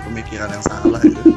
[0.02, 1.30] pemikiran yang salah gitu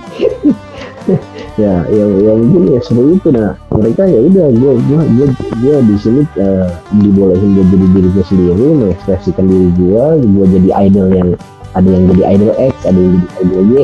[1.62, 3.28] ya ya ya mungkin ya seperti itu.
[3.32, 5.26] Nah mereka ya udah gue gue gue
[5.64, 6.68] gue di sini uh,
[7.00, 11.30] dibolehin buat jadi diri gue sendiri mengekspresikan diri gue gue jadi idol yang
[11.72, 13.74] ada yang jadi idol X ada yang jadi idol Y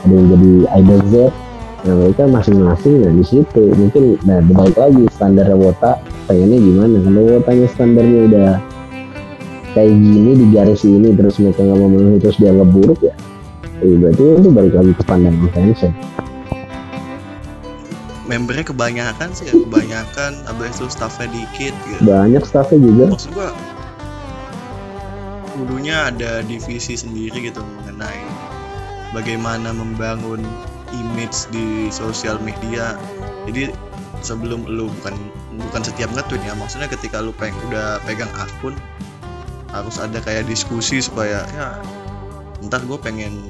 [0.00, 1.14] ada yang jadi idol Z
[1.80, 3.62] nah mereka masing-masing nah di situ.
[3.72, 6.96] Mungkin nah balik lagi standar wota pengennya gimana?
[7.00, 8.50] Kalau wotanya standarnya udah
[9.72, 13.14] kayak gini di garis ini terus mereka nggak memenuhi terus dia ngeburuk ya?
[13.80, 15.82] Eh, berarti itu balik lagi ke pandangan fans
[18.30, 22.00] membernya kebanyakan sih ya kebanyakan abis itu staffnya dikit gitu.
[22.06, 23.04] Banyak staffnya juga.
[23.10, 23.50] Maksud gua
[25.60, 28.22] dulunya ada divisi sendiri gitu mengenai
[29.12, 30.40] bagaimana membangun
[30.94, 32.98] image di sosial media.
[33.48, 33.70] Jadi
[34.20, 35.16] sebelum lu bukan
[35.70, 38.76] bukan setiap nge-tweet ya maksudnya ketika lu peng udah pegang akun
[39.72, 41.80] harus ada kayak diskusi supaya ya
[42.60, 43.40] entar gue pengen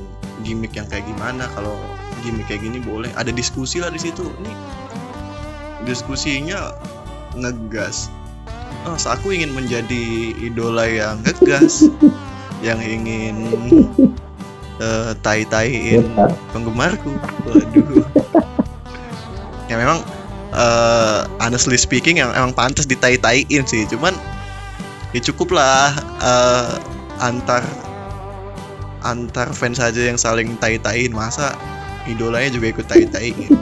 [0.46, 1.74] gimmick yang kayak gimana kalau
[2.22, 3.10] gimmick kayak gini boleh.
[3.16, 4.24] Ada diskusi lah di situ.
[4.44, 4.56] Nih
[5.88, 6.76] diskusinya
[7.36, 8.12] ngegas.
[8.88, 11.84] Oh aku ingin menjadi idola yang ngegas
[12.66, 13.36] yang ingin
[14.80, 16.04] uh, tai-taiin
[16.50, 17.12] penggemarku.
[17.46, 18.04] Waduh.
[19.70, 20.02] Ya memang
[20.50, 23.86] uh, honestly speaking yang emang pantas ditai-taiin sih.
[23.86, 24.18] Cuman
[25.14, 26.74] ya cukup lah uh,
[27.22, 27.62] antar
[29.06, 31.14] antar fans saja yang saling tai-taiin.
[31.14, 31.54] Masa
[32.10, 33.54] idolanya juga ikut tai-taiin?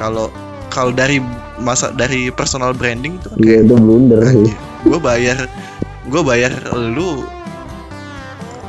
[0.00, 0.32] Kalau
[0.72, 1.20] kalau dari
[1.60, 4.56] masa dari personal branding itu kan kayak itu blunder sih.
[4.88, 5.36] Gue bayar
[6.08, 7.28] gue bayar lu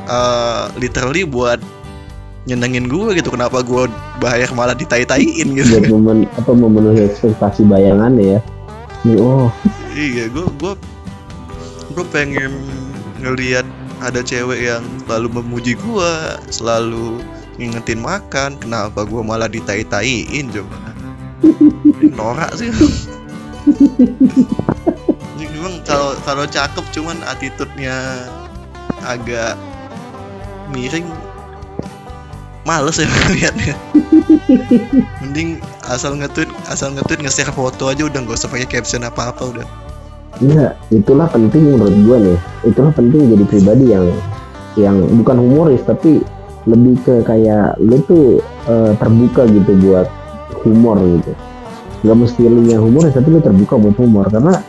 [0.08, 1.60] uh, literally buat
[2.48, 3.28] nyenengin gue gitu.
[3.28, 3.86] Kenapa gue
[4.18, 5.84] bayar malah ditai-taiin gitu?
[5.84, 8.40] Buat momen apa memenuhi ekspektasi bayangan ya?
[9.20, 9.52] Oh.
[9.94, 10.74] Iya gue gue
[11.94, 12.56] gue pengen
[13.20, 13.68] ngelihat
[13.98, 16.12] ada cewek yang selalu memuji gue
[16.48, 17.20] selalu
[17.60, 18.56] ngingetin makan.
[18.58, 20.78] Kenapa gue malah ditai-taiin coba?
[22.16, 22.70] Norak sih.
[25.58, 28.24] Memang kalau kalau cakep cuman attitude-nya
[29.02, 29.58] agak
[30.70, 31.08] miring
[32.68, 33.74] males ya liatnya
[35.24, 35.56] mending
[35.88, 39.68] asal nge-tweet asal nge-tweet nge-share foto aja udah gak usah pakai caption apa-apa udah
[40.38, 42.38] Iya, itulah penting menurut gue nih.
[42.70, 44.06] Itulah penting jadi pribadi yang
[44.78, 46.22] yang bukan humoris tapi
[46.62, 48.38] lebih ke kayak lu tuh
[48.70, 50.06] uh, terbuka gitu buat
[50.62, 51.32] humor gitu.
[52.06, 54.62] Gak mesti lu yang humoris tapi lu terbuka buat humor karena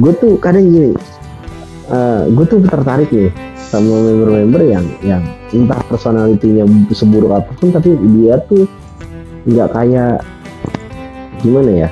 [0.00, 0.96] gue tuh kadang gini,
[1.92, 3.28] uh, gue tuh tertarik nih
[3.66, 6.62] sama member-member yang yang entah personalitinya
[6.94, 8.66] seburuk apa pun tapi dia tuh
[9.46, 10.22] nggak kayak
[11.42, 11.88] gimana ya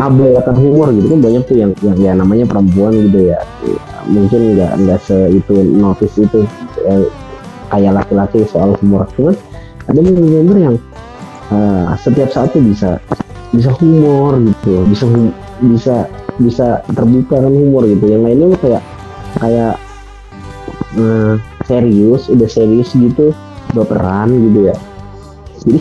[0.00, 1.06] abai akan humor gitu.
[1.12, 3.38] Kan banyak tuh yang yang ya namanya perempuan gitu ya.
[4.08, 6.40] Mungkin nggak nggak se itu notice itu
[6.88, 7.04] eh,
[7.68, 9.04] kayak laki-laki soal humor.
[9.16, 9.36] Cuman
[9.88, 10.76] ada member yang
[11.50, 13.02] uh, setiap saat tuh bisa
[13.50, 15.04] bisa humor gitu bisa
[15.58, 15.96] bisa
[16.38, 18.04] bisa terbuka kan humor gitu.
[18.08, 18.82] Yang lainnya kayak
[19.40, 19.74] kayak
[20.98, 21.34] uh,
[21.68, 23.30] serius udah serius gitu
[23.76, 24.76] baperan gitu ya.
[25.60, 25.80] Jadi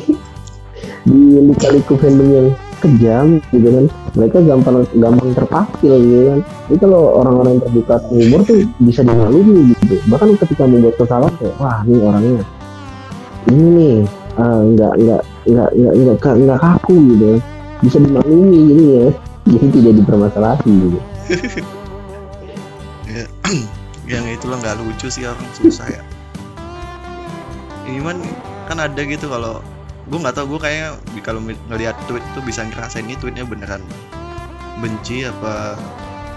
[1.07, 2.47] di lika-liku fandom yang
[2.79, 6.39] kejam gitu kan mereka gampang gampang terpakil gitu kan.
[6.69, 9.95] Jadi kalau orang-orang terbuka umur tuh bisa dimaklumi gitu.
[10.07, 12.43] Bahkan ketika membuat kesalahan kayak wah ini orangnya
[13.47, 13.97] ini nih
[14.35, 17.31] uh, nggak nggak nggak nggak nggak, nggak kaku gitu.
[17.79, 19.07] Bisa dimaklumi jadi ya
[19.55, 20.99] jadi tidak dipermasalahi gitu.
[23.09, 23.25] Ya,
[24.09, 26.01] yang itulah nggak lucu sih orang susah ya.
[27.85, 28.25] Ini man
[28.65, 29.61] kan ada gitu kalau
[30.09, 33.85] gue nggak tau gue kayaknya kalau ngelihat tweet tuh bisa ngerasain ini tweetnya beneran
[34.81, 35.77] benci apa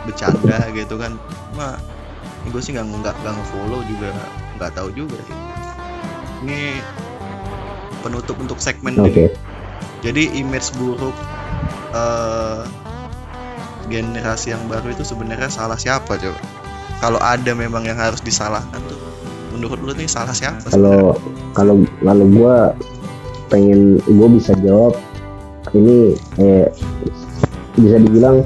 [0.04, 1.16] bercanda gitu kan.
[1.56, 1.80] Mah
[2.52, 4.12] gue sih nggak nggak nggak follow juga
[4.60, 5.36] nggak tahu juga sih.
[6.44, 6.76] Ini
[8.04, 9.08] penutup untuk segmen oke.
[9.08, 9.32] Ini
[10.04, 11.16] jadi image buruk
[11.96, 12.62] eh,
[13.88, 16.51] generasi yang baru itu sebenarnya salah siapa coba
[17.02, 19.00] kalau ada memang yang harus disalahkan tuh.
[19.52, 21.18] Menurut lu nih salah siapa kalau
[21.52, 22.54] kalau kalau gue
[23.52, 24.96] pengen gue bisa jawab
[25.76, 26.72] ini eh
[27.76, 28.40] bisa dibilang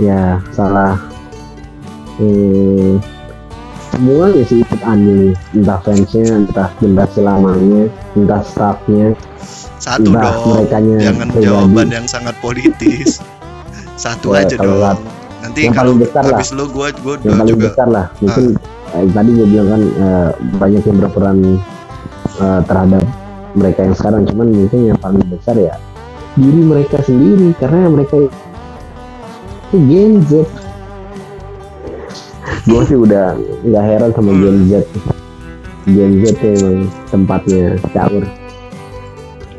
[0.00, 0.96] ya salah
[2.16, 2.96] hmm,
[3.92, 9.12] semuanya sih ikut anjing entah fansnya entah generasi lamanya entah staffnya
[9.78, 11.44] satu entah dong merekanya jangan pribadi.
[11.44, 13.20] jawaban yang sangat politis.
[13.94, 14.98] Satu Ya, aja kalau dong
[15.54, 16.34] nanti yang kalau paling besar lah.
[16.34, 17.70] habis lu gua gua yang paling juga.
[17.70, 18.10] besar lah.
[18.18, 18.44] Mungkin
[18.90, 21.38] eh, tadi gue bilang kan eh, banyak yang berperan
[22.42, 23.02] eh, terhadap
[23.54, 24.26] mereka yang sekarang.
[24.26, 25.78] Cuman mungkin yang paling besar ya
[26.34, 27.54] diri mereka sendiri.
[27.62, 28.34] Karena mereka itu
[29.78, 30.42] Gen Z.
[32.68, 34.82] Gue sih udah nggak heran sama Gen Z.
[35.86, 38.26] Gen Z tuh emang tempatnya caur.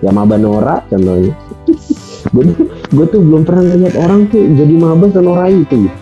[0.03, 1.31] Ya Maba Nora contohnya
[2.35, 5.99] gue tuh gue tuh belum pernah lihat orang tuh jadi maba senora itu gitu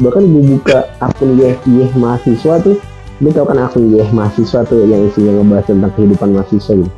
[0.00, 1.54] bahkan gue buka akun Yeh
[1.94, 2.80] mahasiswa tuh
[3.20, 6.92] lu tau kan akun Yeh mahasiswa tuh yang isinya ngebahas tentang kehidupan mahasiswa gitu.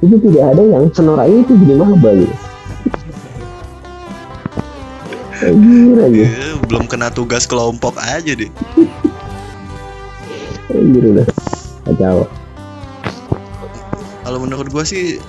[0.00, 2.36] Itu tidak ada yang senora itu jadi maba gitu.
[5.44, 8.48] Aja, Eh, belum kena tugas kelompok aja deh
[10.74, 11.26] anjir udah
[11.86, 12.18] kacau.
[14.24, 15.20] kalau menurut gua sih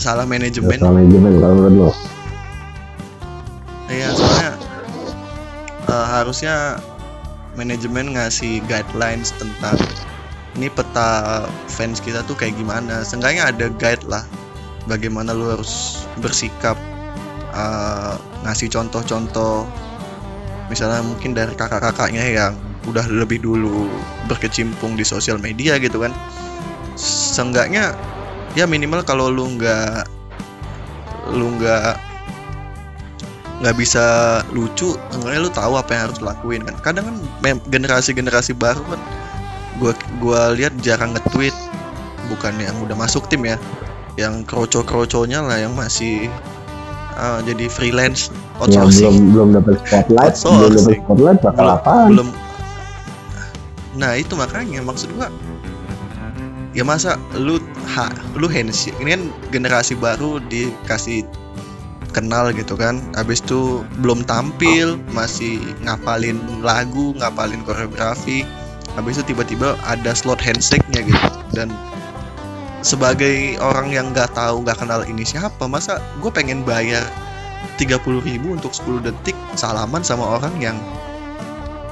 [0.00, 1.90] salah manajemen Soal manajemen kalau menurut lo,
[3.92, 4.50] Iya soalnya
[5.90, 6.54] eh, harusnya
[7.58, 9.76] manajemen ngasih guidelines tentang
[10.56, 13.02] ini peta fans kita tuh kayak gimana.
[13.06, 14.24] Seenggaknya ada guide lah
[14.86, 16.78] bagaimana lu harus bersikap
[17.52, 18.14] eh,
[18.46, 19.68] ngasih contoh-contoh
[20.70, 22.54] misalnya mungkin dari kakak-kakaknya yang
[22.86, 23.90] udah lebih dulu
[24.30, 26.14] berkecimpung di sosial media gitu kan.
[26.96, 27.90] Seenggaknya
[28.58, 30.06] ya minimal kalau lu nggak
[31.30, 31.94] lu nggak
[33.60, 34.04] nggak bisa
[34.56, 39.00] lucu enggaknya lu tahu apa yang harus lakuin kan kadang kan mem- generasi-generasi baru kan
[39.76, 41.52] gua gua lihat jarang nge-tweet
[42.32, 43.60] bukan yang udah masuk tim ya
[44.16, 46.32] yang kroco-kroconya lah yang masih
[47.20, 51.00] ah, jadi freelance yang belum outsourcing belum dapat spotlight, belum dapat Outsourcing.
[51.04, 52.08] spotlight bakal belum, apaan?
[52.08, 52.28] belum
[54.00, 55.28] nah itu makanya maksud gua
[56.76, 57.58] ya masa lu
[57.90, 58.96] ha, lu handshake.
[59.02, 61.26] Ini kan generasi baru dikasih
[62.10, 62.98] kenal gitu kan.
[63.14, 68.46] Habis itu belum tampil masih ngapalin lagu ngapalin koreografi.
[68.98, 71.28] Habis itu tiba-tiba ada slot handshake-nya gitu.
[71.54, 71.70] Dan
[72.82, 77.04] sebagai orang yang nggak tahu nggak kenal ini siapa masa gue pengen bayar
[77.76, 80.76] 30.000 ribu untuk 10 detik salaman sama orang yang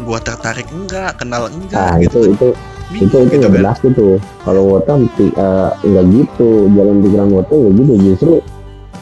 [0.05, 0.69] gua tertarik?
[0.71, 2.33] Enggak kenal enggak Nah gitu.
[2.33, 2.49] itu itu
[2.91, 4.07] itu itu gitu nggak jelas gitu.
[4.43, 7.93] Kalau Wota eh, nggak gitu, jalan pikiran Wota nggak gitu.
[8.03, 8.33] Justru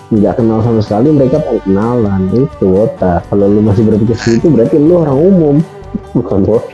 [0.06, 3.22] nggak kenal sama sekali mereka pengen kenalan itu Wota.
[3.24, 5.56] Kalau lu masih berpikir segitu berarti lu orang umum
[6.12, 6.70] bukan Wota.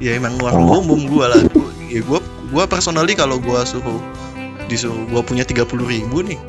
[0.00, 0.80] ya emang orang Oh.
[0.80, 4.00] umum gua lah Gua- ya gua gua personally kalau gua suruh
[4.64, 6.40] disuruh gua punya 30.000 ribu nih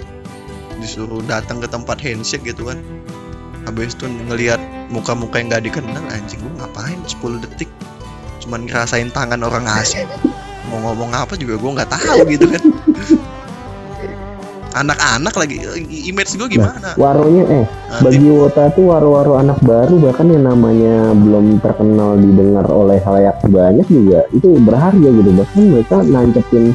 [0.79, 2.79] disuruh datang ke tempat handshake gitu kan
[3.61, 4.55] habis itu ngelihat
[4.87, 7.67] muka-muka yang nggak dikenal anjing gua ngapain 10 detik
[8.41, 10.09] cuman ngerasain tangan orang asing.
[10.69, 12.63] Mau ngomong apa juga gua nggak tahu gitu kan.
[14.71, 15.59] Anak-anak lagi
[16.07, 16.95] image gua gimana?
[16.95, 22.65] Waronya eh Nanti bagi Wota tuh waro-waro anak baru bahkan yang namanya belum terkenal didengar
[22.71, 25.29] oleh halayak banyak juga itu berharga gitu.
[25.35, 26.71] Bahkan mereka nancepin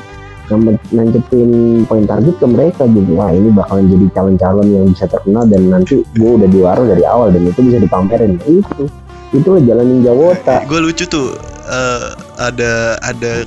[0.93, 1.51] nancepin
[1.89, 3.17] poin target ke mereka gitu.
[3.17, 7.03] Wah ini bakalan jadi calon-calon yang bisa terkenal dan nanti gue udah di waro dari
[7.09, 8.37] awal dan itu bisa dipamerin.
[8.45, 8.93] Itu
[9.33, 10.69] itu jalan ninja Wota.
[10.69, 12.09] Gue lucu tuh eh,
[12.39, 13.45] ada ada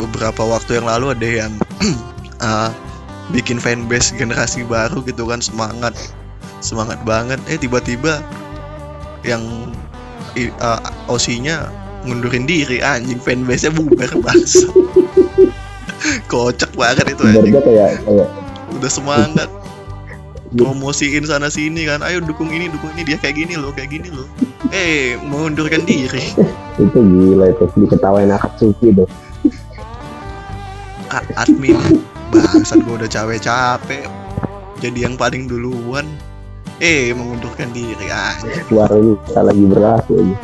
[0.00, 1.52] beberapa waktu yang lalu ada yang
[2.46, 2.70] eh,
[3.30, 5.92] bikin fanbase generasi baru gitu kan semangat
[6.60, 7.40] semangat banget.
[7.48, 8.20] Eh tiba-tiba
[9.24, 9.72] yang
[10.36, 11.68] i- eh, OC-nya
[12.08, 14.64] ngundurin diri anjing fanbase nya bubar bangsa.
[16.32, 17.52] Kocak banget itu anjing.
[17.60, 18.28] kayak kayak
[18.70, 19.50] udah semangat
[20.50, 22.02] promosiin sana sini kan.
[22.02, 23.06] Ayo dukung ini dukung ini.
[23.06, 24.26] Dia kayak gini loh kayak gini loh.
[24.74, 26.34] Eh mengundurkan diri.
[26.82, 27.64] Itu gila itu.
[27.76, 29.08] Diketawain Akatsuki tuh
[31.10, 31.76] A- admin.
[32.30, 34.06] Bangsat gue udah capek-capek.
[34.80, 36.06] Jadi yang paling duluan.
[36.80, 38.08] Eh mengundurkan diri.
[38.70, 40.36] Suara ini kita lagi berlaku aja.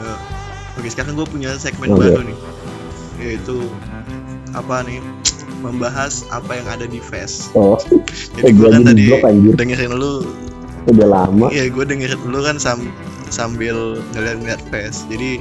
[0.00, 0.18] Eh,
[0.78, 2.00] Oke sekarang gue punya segmen Oke.
[2.00, 2.38] baru nih.
[3.20, 3.68] Yaitu
[4.56, 5.04] apa nih
[5.60, 7.52] membahas apa yang ada di Fest.
[7.56, 7.76] oh
[8.36, 10.24] Jadi eh, gue kan tadi anjir dengerin lu,
[10.86, 12.92] udah lama iya gue dengerin lu kan sam-
[13.28, 15.08] sambil ngeliat-ngeliat Fest.
[15.10, 15.40] Jadi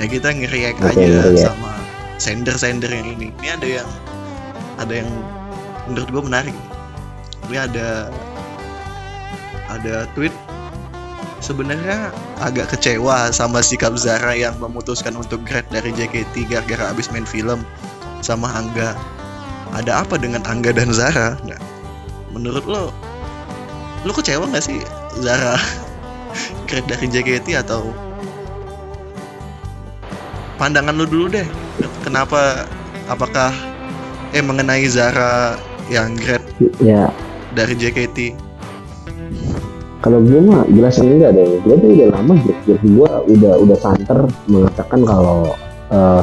[0.00, 1.40] ya kita nge-react aja nge-react.
[1.40, 1.72] sama
[2.18, 3.28] sender-sender yang ini.
[3.42, 3.88] Ini ada yang
[4.78, 5.10] ada yang
[5.90, 6.56] menurut gue menarik.
[7.48, 8.08] Ini ada
[9.70, 10.32] ada tweet
[11.44, 12.08] sebenarnya
[12.40, 17.60] agak kecewa sama sikap Zara yang memutuskan untuk grad dari JKT gara-gara abis main film
[18.24, 18.96] sama Angga.
[19.74, 21.34] Ada apa dengan Angga dan Zara?
[21.42, 21.58] Nah,
[22.30, 22.94] menurut lo,
[24.06, 24.78] lo kecewa nggak sih
[25.18, 25.58] Zara
[26.70, 27.90] grad dari JKT atau
[30.56, 31.46] pandangan lo dulu deh?
[32.06, 32.70] Kenapa?
[33.10, 33.50] Apakah
[34.30, 35.58] eh mengenai Zara
[35.90, 36.42] yang grad
[36.78, 37.10] ya
[37.52, 38.44] dari JKT?
[40.04, 43.10] kalau gue mah jelas enggak deh gue tuh udah lama gitu gue
[43.40, 45.56] udah udah santer mengatakan kalau
[45.88, 46.22] eh,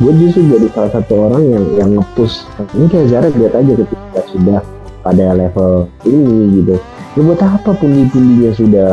[0.00, 2.48] gue justru jadi salah satu orang yang yang ngepush.
[2.72, 4.60] Ini kayak Zara lihat aja ketika sudah
[5.04, 6.74] pada level ini gitu.
[7.16, 8.88] Ya buat apa pundi-pundinya sudah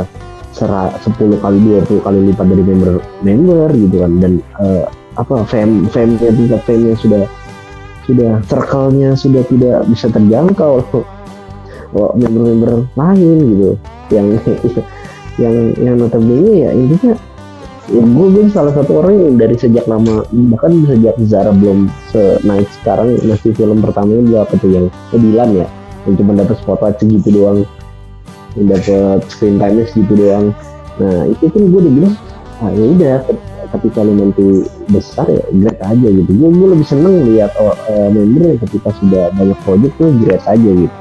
[0.52, 2.94] sera, 10 kali 20 kali lipat dari member
[3.24, 4.12] member gitu kan.
[4.20, 4.84] Dan eh,
[5.16, 7.24] apa fam famnya tingkat famnya sudah
[8.04, 10.84] sudah circle-nya sudah tidak bisa terjangkau.
[12.20, 13.70] Member-member lain gitu.
[14.12, 14.28] Yang
[15.44, 17.27] yang yang notabene ya intinya ya
[17.88, 21.88] gue gue salah satu orang yang dari sejak lama bahkan sejak Zara belum
[22.44, 24.86] naik sekarang masih film pertamanya gue apa tuh yang
[25.16, 25.68] Dilan ya?
[26.04, 27.60] Yang cuma dapat spotlight segitu doang.
[28.60, 30.52] Yang dapat screen time segitu doang.
[31.00, 32.16] Nah itu kan gue udah bilang
[32.60, 33.16] ah ya udah
[33.68, 34.48] ketika lu nanti
[34.92, 36.32] besar ya great aja gitu.
[36.36, 40.72] Gue gue lebih seneng lihat oh, eh, member ketika sudah banyak project tuh great aja
[40.76, 40.96] gitu.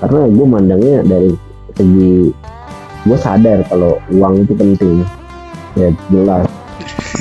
[0.00, 1.36] Karena gue mandangnya dari
[1.76, 2.32] segi
[3.04, 5.04] gue sadar kalau uang itu penting
[5.78, 6.46] ya jelas.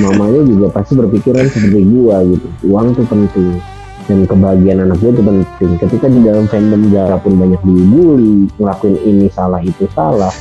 [0.01, 2.47] Mamanya juga pasti berpikiran seperti gue gitu.
[2.73, 3.61] Uang itu penting.
[4.03, 5.71] Dan kebahagiaan anak gue itu penting.
[5.77, 10.33] Ketika di dalam fandom Zara pun banyak dibully ngelakuin ini salah itu salah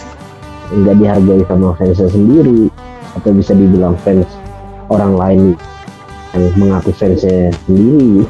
[0.72, 2.72] nggak dihargai sama fansnya sendiri
[3.12, 4.24] atau bisa dibilang fans
[4.88, 5.42] orang lain
[6.32, 8.24] yang mengaku fansnya sendiri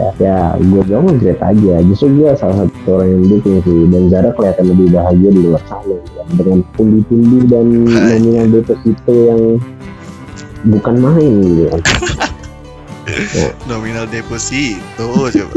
[0.00, 1.74] ya, ya gue bilang great aja.
[1.84, 3.78] Justru gue salah satu orang yang mendukung sih.
[3.86, 6.22] Dan Zara kelihatan lebih bahagia di luar sana ya.
[6.32, 9.42] dengan pundi-pundi dan nominal deposito yang
[10.64, 11.66] bukan main gitu.
[11.68, 11.82] Kan
[13.70, 15.56] nominal deposito coba.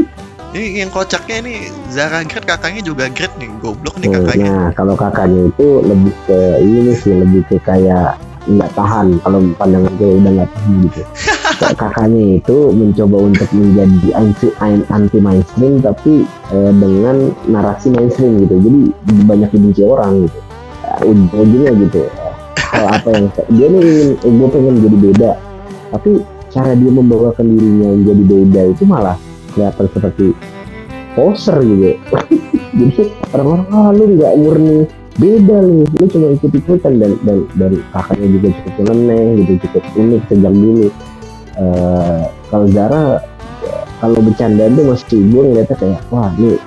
[0.54, 1.54] Ini yang kocaknya ini
[1.90, 3.50] Zara grade kakaknya juga grade nih.
[3.58, 4.46] Goblok nih Nah, kakaknya.
[4.46, 8.14] nah kalau kakaknya itu lebih ke ini sih lebih ke kayak
[8.44, 11.00] nggak tahan kalau pandangan gue udah nggak tahan gitu
[11.72, 14.48] kakaknya itu mencoba untuk menjadi anti
[14.92, 18.60] anti mainstream tapi eh, dengan narasi mainstream gitu.
[18.60, 18.80] Jadi
[19.24, 20.38] banyak dibenci orang gitu.
[21.08, 22.00] Ujung-ujungnya gitu.
[22.04, 22.34] Eh,
[22.76, 25.30] hal apa yang dia nih ingin eh, gue pengen jadi beda.
[25.96, 26.10] Tapi
[26.52, 29.16] cara dia membawakan dirinya menjadi beda itu malah
[29.56, 30.26] kelihatan seperti
[31.16, 31.88] poser gitu.
[32.74, 34.78] Jadi orang-orang ah lu nggak murni.
[35.14, 35.86] Beda lu.
[35.94, 40.50] Lu cuma ikut ikutan dan dan dan kakaknya juga cukup nyeleneh gitu cukup unik sejak
[40.50, 40.90] dulu
[41.54, 43.22] Eh, kalau Zara
[44.02, 46.58] kalau bercanda tuh masih gue ngeliatnya kayak wah ini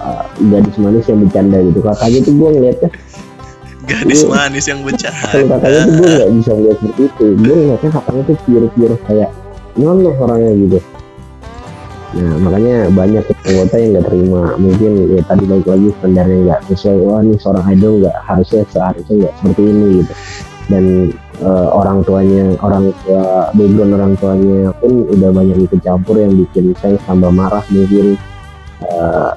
[0.00, 1.78] uh, gadis manis yang bercanda gitu.
[1.82, 2.90] Kakaknya tuh gue ngeliatnya
[3.86, 4.30] gadis Iya.
[4.30, 7.26] manis yang kalau bercanda kakaknya tuh gue nggak bisa ngeliat seperti itu.
[7.42, 9.30] Gue ngeliatnya kakaknya tuh pure pure kayak
[9.76, 10.78] nyolong orangnya gitu.
[12.16, 14.42] Nah makanya banyak anggota yang nggak terima.
[14.56, 16.96] Mungkin ya tadi balik lagi standarnya nggak sesuai.
[17.02, 20.12] Wah ini seorang idol nggak harusnya seharusnya nggak seperti ini gitu.
[20.66, 20.84] Dan
[21.42, 26.96] eh, orang tuanya orang tua background orang tuanya pun udah banyak ikut yang bikin saya
[27.04, 28.16] tambah marah mungkin
[28.84, 29.32] Eh,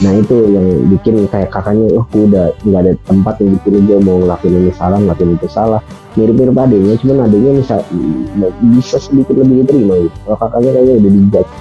[0.00, 4.16] nah itu yang bikin kayak kakaknya oh udah nggak ada tempat yang bikin gue mau
[4.20, 5.80] ngelakuin ini salah ngelakuin itu salah.
[6.18, 7.76] Mirip-mirip adanya cuman adanya bisa
[8.76, 10.16] bisa sedikit lebih diterima gitu.
[10.26, 11.52] Kalau kakaknya kayaknya udah dijudge.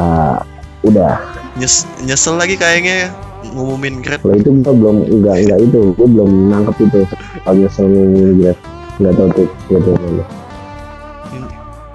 [0.00, 0.38] Ah,
[0.86, 1.14] udah.
[1.58, 3.10] Nyes- nyesel lagi kayaknya ya
[3.48, 6.98] ngumumin grade kalau itu gue belum nggak nggak itu gue belum nangkep itu.
[7.40, 8.52] Kalau nyesel ngomongin gitu
[9.00, 10.24] nggak tahu tuh gitu mana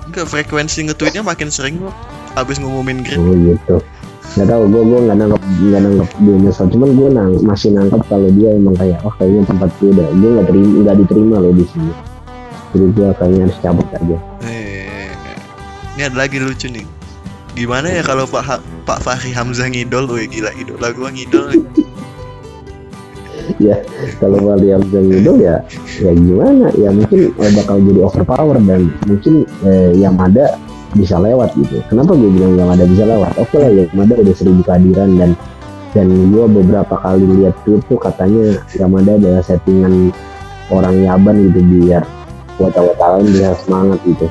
[0.10, 1.94] enggak frekuensi nge-tweetnya makin sering kok
[2.34, 3.76] abis ngumumin grade oh gitu.
[4.36, 6.66] Nggak tahu gue gue nggak nangkep nggak nangkep dia nyesel.
[6.74, 10.30] Cuman gue nang masih nangkep kalau dia emang kayak oh kayaknya tempat gue udah gue
[10.34, 11.94] nggak terima nggak diterima loh di sini.
[12.74, 14.18] Jadi gue kayaknya harus cabut aja.
[14.44, 15.14] Eh,
[15.96, 16.95] ini ada lagi lucu nih.
[17.56, 21.56] Gimana ya kalau Pak Ha- Pak Fahri Hamzah ngidol, woi gila idola gua ngidol.
[23.64, 23.80] ya
[24.20, 25.64] kalau Wali Hamzah ngidol ya
[26.04, 26.68] ya gimana?
[26.76, 30.60] Ya mungkin eh, bakal jadi overpower dan mungkin eh, Yamada
[31.00, 31.80] bisa lewat gitu.
[31.88, 33.32] Kenapa gue bilang Yamada bisa lewat?
[33.40, 35.32] Oke lah Yamada udah seribu kehadiran dan
[35.96, 40.12] dan gue beberapa kali lihat tweet tuh katanya Yamada adalah settingan
[40.76, 42.04] orang Yaban gitu biar
[42.60, 44.28] wata-wata lain bisa semangat gitu.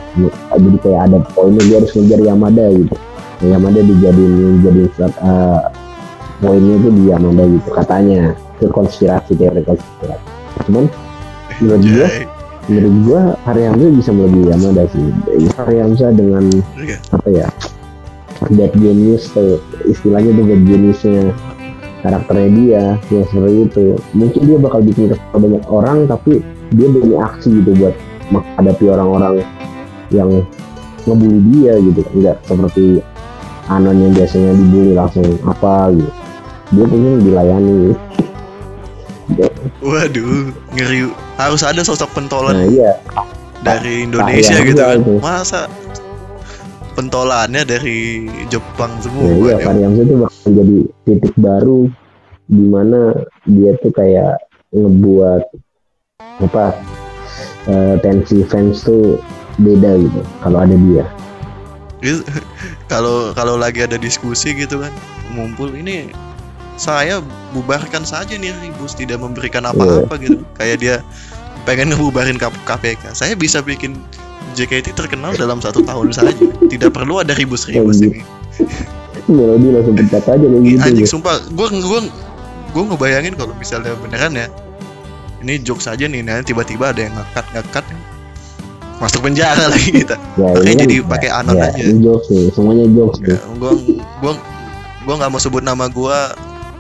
[0.53, 2.97] Jadi kayak ada poinnya dia harus ngejar Yamada gitu
[3.49, 4.85] Yamada dijadiin jadi
[6.41, 8.23] poinnya tuh di Yamada gitu katanya.
[8.59, 10.25] Itu konspirasi teori konspirasi.
[10.69, 10.87] Cuman
[11.61, 12.09] menurut gue
[12.65, 15.05] menurut gua Hari Hamzah bisa melebihi Yamada sih?
[15.59, 16.45] Hari Hamzah dengan
[17.13, 17.49] apa ya
[18.45, 21.33] bad genius tuh istilahnya tuh bad geniusnya
[22.05, 23.87] karakternya dia yang seperti itu.
[24.13, 27.95] Mungkin dia bakal bikin kesel banyak orang tapi dia punya aksi gitu buat
[28.33, 29.35] menghadapi orang-orang
[30.13, 30.31] yang
[31.09, 32.01] ngebully dia gitu.
[32.13, 33.01] Enggak seperti
[33.67, 36.11] Anon yang biasanya dibully langsung apa gitu
[36.73, 37.79] dia pengen dilayani
[39.81, 41.09] Waduh, ngeri.
[41.37, 42.93] Harus ada sosok pentolan nah iya
[43.65, 45.01] dari Indonesia Pak gitu Hamzah kan.
[45.01, 45.13] itu.
[45.19, 45.61] Masa
[46.95, 47.99] pentolannya dari
[48.47, 49.29] Jepang Nah, semua.
[49.33, 49.65] iya, ya.
[49.73, 51.81] Hamzah itu bakal jadi titik baru
[52.45, 53.01] di mana
[53.49, 54.37] dia tuh kayak
[54.71, 55.43] ngebuat
[56.45, 56.77] apa
[57.67, 59.17] eh, tensi fans tuh
[59.57, 61.09] beda gitu kalau ada dia.
[62.89, 64.93] Kalau kalau lagi ada diskusi gitu kan
[65.33, 66.13] ngumpul ini
[66.75, 67.23] saya
[67.55, 70.43] bubarkan saja nih ribus tidak memberikan apa-apa gitu.
[70.59, 70.97] Kayak dia
[71.65, 73.97] pengen ngebubarin KPK saya bisa bikin
[74.55, 76.37] JKT terkenal dalam satu tahun saja.
[76.69, 78.21] Tidak perlu ada ribus-ribus Oh, ini
[79.25, 80.81] Melodi langsung pecat aja kayak gitu.
[80.85, 82.01] anjing sumpah gua gua
[82.77, 84.47] gua ngebayangin kalau misalnya beneran ya
[85.41, 87.85] ini jokes aja nih nanti tiba-tiba ada yang ngekat ngekat
[89.05, 91.83] masuk penjara lagi kita Ya, makanya kan- jadi pakai anon ya, aja.
[91.95, 93.73] jokes nih, semuanya jokes ya, gua
[94.19, 94.33] gua
[95.05, 96.33] gua nggak mau sebut nama gua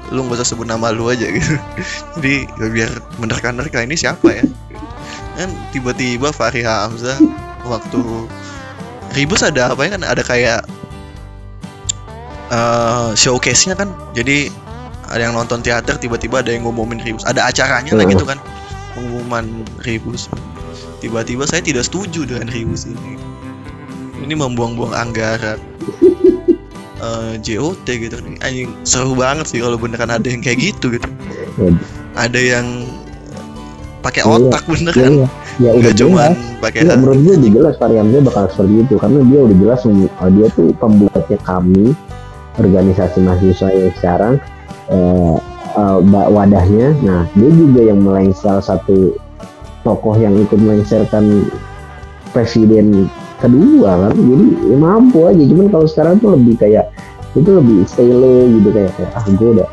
[0.09, 1.57] lu nggak usah sebut nama lu aja gitu.
[2.15, 4.45] Jadi ya biar menerka-nerka ini siapa ya?
[5.35, 7.17] Kan tiba-tiba Fahri Hamzah
[7.63, 8.01] waktu
[9.13, 10.61] Ribus ada apa ya kan ada kayak
[12.51, 13.89] eh showcase-nya kan.
[14.13, 14.53] Jadi
[15.05, 18.13] ada yang nonton teater tiba-tiba ada yang ngumumin Ribus ada acaranya lah Hmm.
[18.13, 18.39] gitu kan
[18.93, 19.45] pengumuman
[19.81, 20.29] Ribus
[21.05, 23.21] tiba-tiba saya tidak setuju dengan Ribus ini.
[24.25, 25.61] Ini membuang-buang anggaran.
[27.05, 28.17] Eh, JOT gitu.
[28.25, 31.05] Nih anjing seru banget sih kalau beneran ada yang kayak gitu gitu.
[31.61, 31.69] Ya,
[32.17, 32.89] ada yang
[34.01, 34.33] pakai Iya.
[34.41, 35.29] otak ya, beneran ya,
[35.61, 36.31] ya udah cuman
[36.65, 36.97] pakai hati.
[36.97, 41.39] menurut gue jelas Hamzah bakal seperti itu karena dia udah jelas uh, dia tuh pembuatnya
[41.45, 41.87] kami
[42.57, 44.35] organisasi mahasiswa yang sekarang
[44.89, 45.37] eh,
[45.77, 45.99] uh,
[46.31, 46.95] wadahnya.
[47.05, 49.19] Nah dia juga yang melengsel satu
[49.85, 51.47] tokoh yang ikut melengsarkan
[52.33, 53.07] presiden
[53.39, 54.13] kedua kan.
[54.17, 55.45] Jadi ya mampu aja.
[55.45, 56.91] Cuman kalau sekarang tuh lebih kayak
[57.37, 58.69] itu lebih stay gitu.
[58.73, 59.69] Kayak, kayak ah gue udah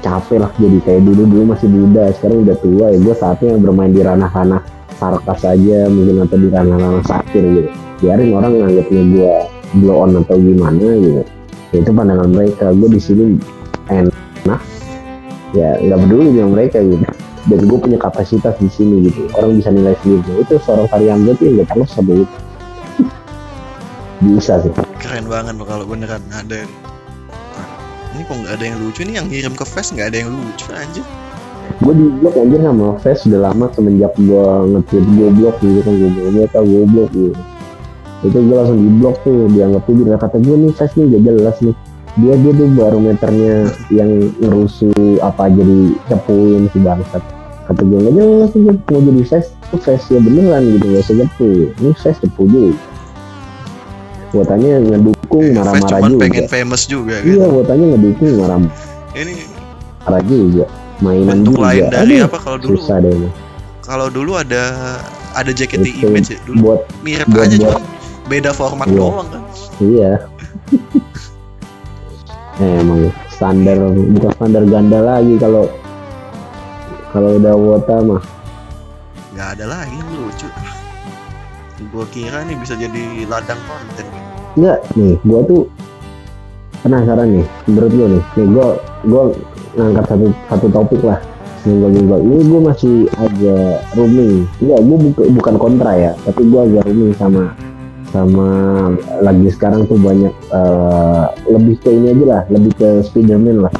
[0.00, 1.22] capek lah jadi kayak dulu.
[1.26, 2.86] Dulu masih muda sekarang udah tua.
[2.94, 4.62] Ya gue saatnya bermain di ranah-ranah
[4.96, 5.90] sarkas aja.
[5.90, 7.70] Mungkin atau di ranah-ranah satir gitu.
[8.00, 9.34] Biarin orang nganggapnya gue
[9.82, 11.22] blow on atau gimana gitu.
[11.74, 12.70] Ya, itu pandangan mereka.
[12.70, 13.24] Gue di sini
[13.90, 14.62] enak.
[15.54, 17.15] Ya nggak peduli dengan mereka gitu
[17.46, 19.30] dan gue punya kapasitas di sini gitu.
[19.38, 20.22] Orang bisa nilai sendiri.
[20.26, 22.36] Nah, itu seorang Hamzah tuh yang gak tahu sampai itu
[24.16, 24.72] bisa sih.
[24.98, 26.64] Keren banget loh kalau beneran ada
[28.16, 29.04] ini kok nggak ada yang lucu?
[29.04, 31.04] Nih yang ngirim ke Fest nggak ada yang lucu aja
[31.82, 36.10] gue di blok anjir sama Fes udah lama semenjak gue nge-tweet goblok gitu kan gue
[36.14, 37.40] bilang tau goblok gitu.
[38.24, 41.22] Itu gue langsung di blok tuh dianggap tuh dia kata gue nih Fes nih gak
[41.26, 41.76] jelas nih.
[42.16, 43.56] Dia dia tuh barometernya
[43.92, 45.78] yang ngerusuh apa jadi
[46.08, 47.22] cepuin si bangsat
[47.66, 51.14] kata gue gak jelas nih mau jadi Fes tuh Fes ya beneran gitu gak usah
[51.18, 51.44] cepu
[51.74, 51.98] ini
[52.46, 52.70] dulu
[54.28, 56.20] gue tanya ngedukung Fest marah-marah juga.
[56.22, 58.74] pengen famous juga iya kan gue tanya ngedukung marah-marah
[59.14, 59.32] ini
[60.52, 60.66] juga.
[60.96, 61.64] Mainan bentuk juga.
[61.66, 62.76] lain dari Aduh, apa kalau dulu?
[62.78, 63.28] susah deh ini.
[63.80, 64.62] kalau dulu ada
[65.32, 67.80] ada JKT Itu Image ya dulu buat mirip buat- aja buat- cuma
[68.26, 68.96] beda format Iya.
[68.96, 69.42] doang kan.
[69.78, 70.12] Iya.
[72.56, 73.76] Eh, emang standar
[74.08, 75.68] bukan standar ganda lagi kalau
[77.16, 78.20] kalau udah wota mah.
[79.32, 80.48] Nggak ada lagi yang lucu.
[81.88, 84.04] Gua kira nih bisa jadi ladang konten.
[84.52, 85.64] Enggak nih gua tuh
[86.84, 88.22] penasaran nih menurut gua nih.
[88.36, 88.68] Nih gua
[89.08, 89.22] gua
[89.80, 91.20] ngangkat satu satu topik lah
[91.64, 96.62] minggu minggu ini gua masih agak rooming enggak gua buka- bukan kontra ya tapi gua
[96.62, 97.42] agak rooming sama
[98.14, 98.48] sama
[99.18, 103.72] lagi sekarang tuh banyak eh, lebih ke ini aja lah lebih ke Spiderman lah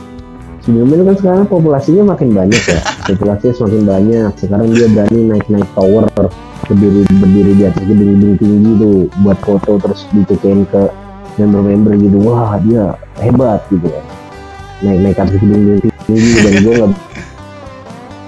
[0.67, 2.83] Spiderman kan sekarang populasinya makin banyak ya.
[3.07, 4.31] Populasinya semakin banyak.
[4.35, 6.11] Sekarang dia berani naik naik tower
[6.67, 10.91] berdiri berdiri di atas gedung-gedung tinggi tuh buat foto terus dicecein ke
[11.39, 12.19] member-member gitu.
[12.19, 14.03] Wah dia hebat gitu ya
[14.83, 16.93] naik naik atas gedung-gedung tinggi dan gue nggak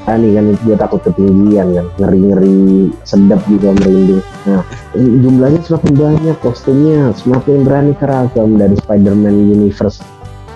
[0.06, 1.86] berani kan gue takut ketinggian kan.
[1.98, 2.58] Ngeri ngeri
[3.02, 4.22] sedap juga merinding.
[4.46, 4.62] Nah
[4.94, 9.98] jumlahnya semakin banyak kostumnya semakin berani keragam dari Spider-Man Universe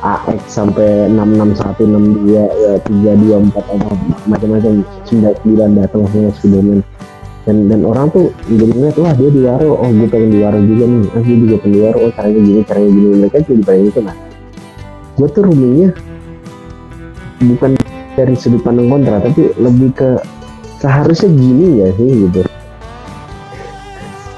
[0.03, 2.45] AX sampai 6616 ya
[2.83, 3.95] 324 apa
[4.27, 4.83] macam-macam.
[5.07, 6.83] 99 datang semua Spider-Man
[7.43, 10.85] dan dan orang tuh jadi ngeliat wah dia di waro oh gue pengen di juga
[10.91, 11.07] nih.
[11.15, 13.07] Ah gue juga pengen di oh caranya gini caranya gini.
[13.23, 14.17] Mereka jadi pengen itu nah
[15.13, 15.89] gue tuh ruminya
[17.43, 17.71] bukan
[18.19, 20.11] dari sudut pandang kontra tapi lebih ke
[20.83, 22.41] seharusnya gini ya sih gitu.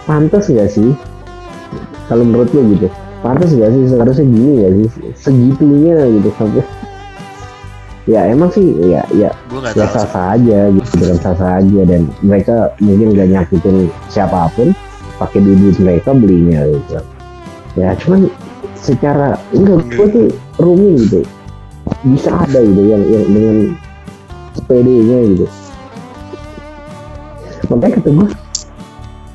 [0.05, 0.93] Pantas gak sih?
[2.13, 2.89] Kalau menurut lo gitu
[3.25, 3.89] pantas gak sih?
[3.89, 4.89] Seharusnya gini ya sih?
[5.17, 6.65] Segitunya gitu sampai
[8.05, 9.33] ya emang sih ya ya
[9.73, 11.81] ya sah sah aja gitu dengan sah sah aja.
[11.89, 14.77] Dan mereka mungkin gak nyakitin siapa pun
[15.17, 17.01] pakai duit mereka belinya gitu.
[17.81, 18.29] Ya cuman
[18.77, 20.29] secara enggak gue tuh
[20.61, 21.25] rooming gitu.
[22.05, 23.57] Bisa ada gitu yang, yang dengan
[24.53, 25.47] sepedenya gitu.
[27.73, 28.29] Makanya kata gue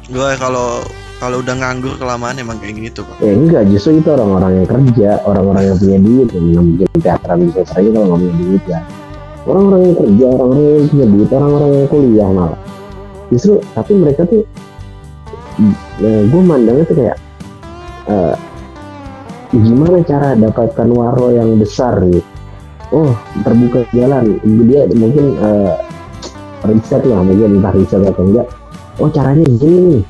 [0.10, 0.86] gue kalau
[1.20, 5.10] kalau udah nganggur kelamaan emang kayak gitu kok ya enggak justru itu orang-orang yang kerja
[5.28, 8.80] orang-orang yang punya duit yang mungkin teateran bisa saja kalau nggak punya duit ya.
[9.48, 12.62] Orang-orang yang kerja orang-orang yang punya duit orang-orang yang kuliah malah.
[13.34, 14.44] Justru tapi mereka tuh
[16.04, 17.18] eh, gue mandangnya tuh kayak
[18.12, 18.36] eh,
[19.50, 22.22] gimana cara dapatkan waro yang besar gitu.
[22.94, 23.12] Oh
[23.42, 24.38] terbuka jalan.
[24.44, 25.76] Dia mungkin eh,
[26.68, 28.48] riset lah mungkin entah riset atau enggak.
[29.00, 30.04] Oh caranya gini nih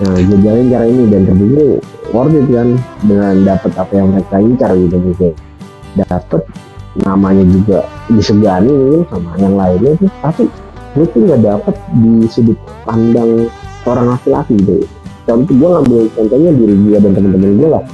[0.00, 1.66] nah gue jalanin cara ini dan terbukti
[2.10, 2.68] worth it kan
[3.04, 5.32] dengan dapat apa yang mereka incar gitu mungkin
[6.08, 6.42] dapat
[7.04, 7.78] namanya juga
[8.10, 10.44] disegani mungkin sama yang lainnya tuh tapi
[10.96, 13.46] gue tuh nggak dapat di sudut pandang
[13.86, 14.84] orang laki-laki gitu.
[15.28, 17.84] Contoh gue ngambil contohnya diri gue dan teman-teman gue lah.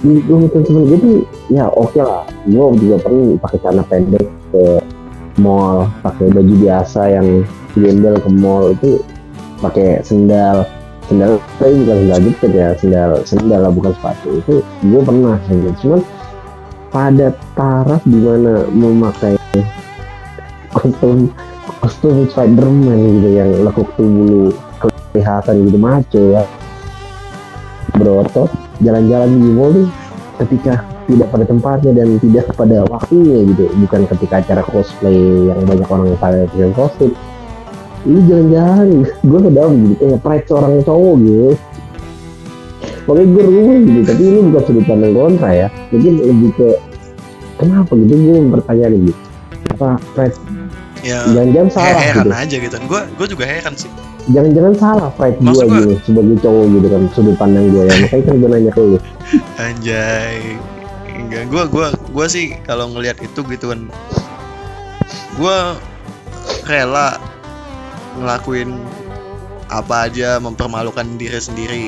[0.00, 1.16] Di gue teman-teman gue tuh
[1.52, 2.24] ya oke lah.
[2.48, 4.64] Gue juga pernah pakai celana pendek ke
[5.38, 7.26] mall pakai baju biasa yang
[7.76, 9.00] gembel ke mall itu
[9.60, 10.64] pakai sendal
[11.10, 14.28] sendal tapi bukan sendal jepit ya sendal sendal lah bukan sepatu.
[14.38, 16.00] Itu gue pernah gitu cuman
[16.94, 17.26] pada
[17.58, 19.34] taraf di mana memakai
[20.70, 21.26] kostum
[21.82, 26.46] kostum Spiderman gitu yang lekuk tubuh lu kelihatan gitu maco ya.
[27.98, 29.88] Berotot jalan-jalan di mall tuh
[30.46, 33.66] ketika tidak pada tempatnya dan tidak pada waktunya gitu.
[33.82, 37.10] Bukan ketika acara cosplay yang banyak orang yang pakai kostum
[38.08, 41.50] ini jalan-jalan gue ke dalam gitu kayak pride seorang cowok gitu.
[43.04, 45.68] Makanya gue rumah gitu tapi ini bukan sudut pandang kontra ya.
[45.92, 46.68] Mungkin lebih ke
[47.60, 49.20] kenapa gitu gue mempertanyakan gitu.
[49.76, 50.36] Apa pride?
[51.00, 52.76] Ya jangan-jangan salah heran gitu aja gitu.
[52.88, 53.90] Gue gue juga heran sih.
[54.32, 57.94] Jangan-jangan salah pride gue gitu sebagai cowok gitu kan sudut pandang gue ya.
[58.04, 58.98] Makanya kan gue nanya ke lu.
[59.60, 60.56] Anjay.
[61.20, 61.86] Enggak gue gue
[62.16, 63.92] gue sih kalau ngelihat itu gitu kan
[65.36, 65.58] gue
[66.64, 67.16] rela
[68.18, 68.74] ngelakuin
[69.70, 71.84] apa aja mempermalukan diri sendiri.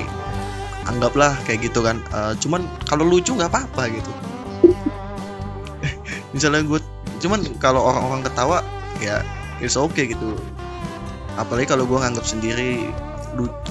[0.86, 1.98] Anggaplah kayak gitu kan.
[2.14, 4.12] Eh, cuman kalau lucu nggak apa-apa gitu.
[6.34, 6.80] Misalnya gue
[7.22, 8.58] cuman kalau orang-orang ketawa
[9.02, 9.22] ya
[9.58, 10.38] it's okay gitu.
[11.38, 12.90] Apalagi kalau gue nganggap sendiri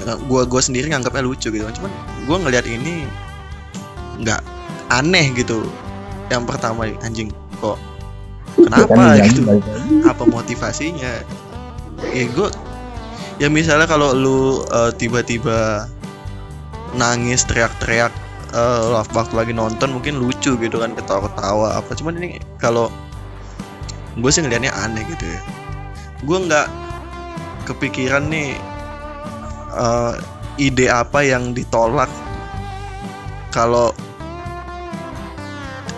[0.01, 1.75] gue gue sendiri nganggapnya lucu gitu kan.
[1.75, 1.91] Cuman
[2.27, 3.07] gue ngelihat ini
[4.19, 4.41] nggak
[4.91, 5.63] aneh gitu.
[6.31, 7.79] Yang pertama anjing kok
[8.55, 9.41] kenapa gitu?
[10.03, 11.23] apa motivasinya
[12.09, 12.49] ya gue
[13.37, 15.85] ya misalnya kalau lu eh, tiba-tiba
[16.97, 18.13] nangis teriak-teriak
[18.53, 18.81] eh,
[19.13, 21.91] waktu lagi nonton mungkin lucu gitu kan ketawa-ketawa apa.
[21.97, 22.89] Cuman ini kalau
[24.17, 25.41] gue sih ngelihatnya aneh gitu ya.
[26.25, 26.67] Gue nggak
[27.69, 28.57] kepikiran nih
[29.73, 30.13] eh,
[30.61, 32.09] ide apa yang ditolak.
[33.51, 33.91] Kalau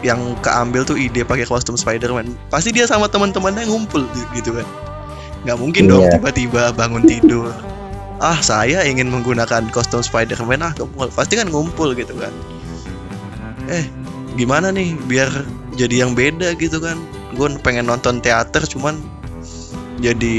[0.04, 2.36] yang keambil tuh ide pakai kostum Spider-Man.
[2.52, 4.04] Pasti dia sama teman-temannya ngumpul
[4.36, 4.68] gitu kan
[5.44, 6.18] nggak mungkin dong Iya.
[6.18, 7.52] tiba-tiba bangun tidur.
[8.24, 10.64] Ah saya ingin menggunakan kostum Spider-Man.
[10.64, 12.32] Ah ke mall pasti kan ngumpul gitu kan.
[13.68, 13.84] Eh
[14.34, 15.28] gimana nih biar
[15.76, 16.96] jadi yang beda gitu kan?
[17.36, 18.96] Gue pengen nonton teater cuman
[20.00, 20.38] jadi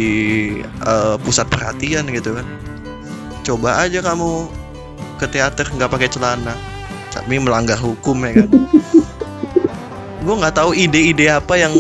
[0.65, 2.47] eh, pusat perhatian gitu kan.
[3.45, 4.49] Coba aja kamu
[5.21, 6.57] ke teater nggak pakai celana.
[7.13, 8.49] Tapi melanggar hukum ya kan.
[10.25, 11.77] Gue nggak tahu ide-ide apa yang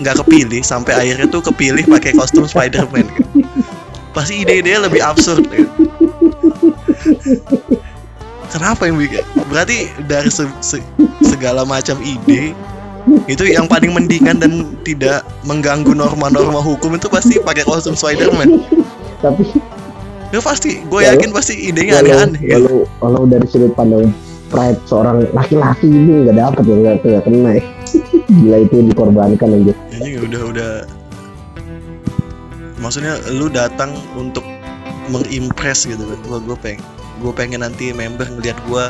[0.00, 3.06] nggak kepilih sampai akhirnya tuh kepilih pakai kostum Spider-Man.
[4.16, 5.64] Pasti ide-ide lebih absurd ya.
[8.50, 9.22] kenapa yang bikin?
[9.46, 10.84] Berarti dari se- se-
[11.22, 12.56] segala macam ide
[13.30, 18.66] itu yang paling mendingan dan tidak mengganggu norma-norma hukum itu pasti pakai kostum Spider-Man.
[19.22, 19.44] Tapi
[20.30, 22.38] ya pasti gue yakin pasti idenya aneh-aneh.
[22.46, 24.14] kalau kalau dari sudut pandang
[24.50, 27.50] pride seorang laki-laki ini nggak dapet ya nggak nggak kena.
[27.54, 27.62] Ya
[28.42, 30.72] gila itu dikorbankan aja Ini udah udah.
[32.82, 34.42] Maksudnya lu datang untuk
[35.08, 36.02] mengimpress gitu.
[36.02, 36.82] Kan gua gue pengen
[37.20, 38.88] gue pengen nanti member ngeliat gua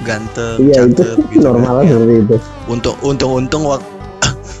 [0.00, 1.88] ganteng iya itu cakep gitu normal kan.
[1.88, 2.36] Seperti itu.
[2.66, 3.88] Untung untung untung waktu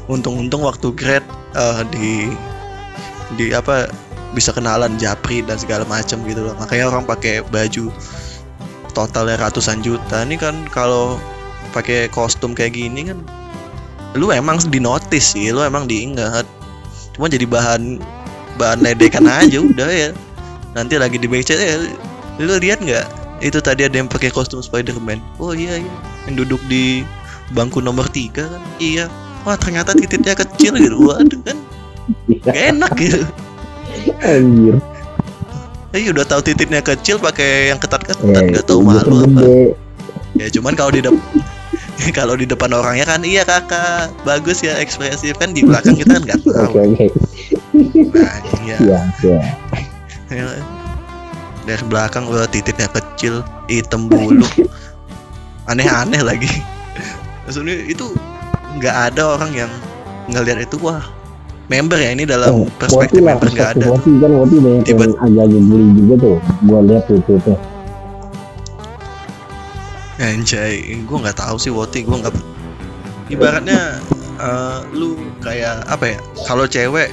[0.06, 1.24] untung untung waktu grad
[1.58, 2.08] eh, di
[3.38, 3.90] di apa
[4.30, 6.54] bisa kenalan japri dan segala macam gitu loh.
[6.58, 7.90] Makanya orang pakai baju
[8.92, 10.22] totalnya ratusan juta.
[10.26, 11.16] Ini kan kalau
[11.70, 13.18] pakai kostum kayak gini kan
[14.18, 16.46] lu emang di notice sih lu emang diingat.
[17.14, 18.02] Cuma jadi bahan
[18.58, 20.10] bahan ledekan aja udah ya.
[20.74, 21.78] Nanti lagi di BC ya
[22.38, 23.06] lu lihat nggak?
[23.40, 25.22] Itu tadi ada yang pakai kostum Spider-Man.
[25.40, 25.94] Oh iya iya.
[26.28, 27.06] Yang duduk di
[27.56, 28.62] bangku nomor tiga kan?
[28.76, 29.08] Iya.
[29.48, 30.96] Wah ternyata titiknya kecil gitu.
[31.00, 31.56] Waduh kan?
[32.44, 33.24] Gak enak gitu.
[34.20, 34.76] Anjir
[35.90, 39.40] Eh udah tahu titiknya kecil pakai yang ketat-ketat ya, nggak tahu itu malu apa.
[40.38, 41.18] Ya cuman kalau di depan
[42.18, 46.22] kalau di depan orangnya kan iya kakak bagus ya ekspresif kan di belakang kita kan
[46.22, 46.72] nggak tahu.
[46.78, 47.06] oke
[48.10, 48.76] Nah, iya.
[48.78, 49.40] ya ya
[50.30, 50.46] Ya.
[51.66, 54.46] Dari belakang udah titiknya kecil, hitam bulu,
[55.66, 56.46] aneh-aneh lagi.
[57.44, 58.14] Maksudnya itu
[58.78, 59.72] nggak ada orang yang
[60.30, 61.02] ngelihat itu wah
[61.70, 63.86] member ya ini dalam Oh, perspektif member nggak ada.
[63.94, 65.62] Wati kan Wati banyak Tiba- yang agak-agak
[65.94, 67.58] juga tuh gua lihat itu tuh
[70.20, 72.34] Anjay, gue nggak tahu sih Woti, gue nggak.
[73.32, 73.96] Ibaratnya
[74.36, 76.18] eh, lu kayak apa ya?
[76.44, 77.08] Kalau cewek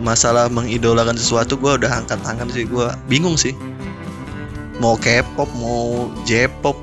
[0.00, 2.64] masalah mengidolakan sesuatu, gue udah angkat tangan sih.
[2.64, 3.52] Gue bingung sih.
[4.80, 6.80] Mau K-pop, mau J-pop,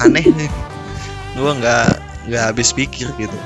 [0.00, 0.48] aneh nih.
[1.36, 1.86] Gue nggak
[2.28, 3.36] nggak habis pikir gitu.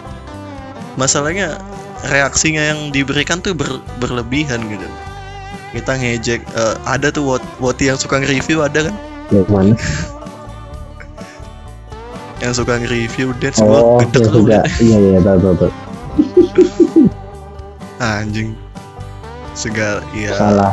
[0.95, 1.59] Masalahnya
[2.05, 4.87] reaksinya yang diberikan tuh ber- berlebihan gitu.
[5.73, 8.95] Kita ngejek, eh, ada tuh Wot- Woti yang suka nge-review ada kan?
[9.29, 9.75] yang mana?
[12.39, 14.39] Yang suka nge-review dance oh gua gedek lu.
[14.45, 14.61] suka.
[14.79, 15.73] Iya iya tahu tahu tahu.
[18.15, 18.53] Anjing.
[19.53, 20.35] Segala iya.
[20.35, 20.73] Salah.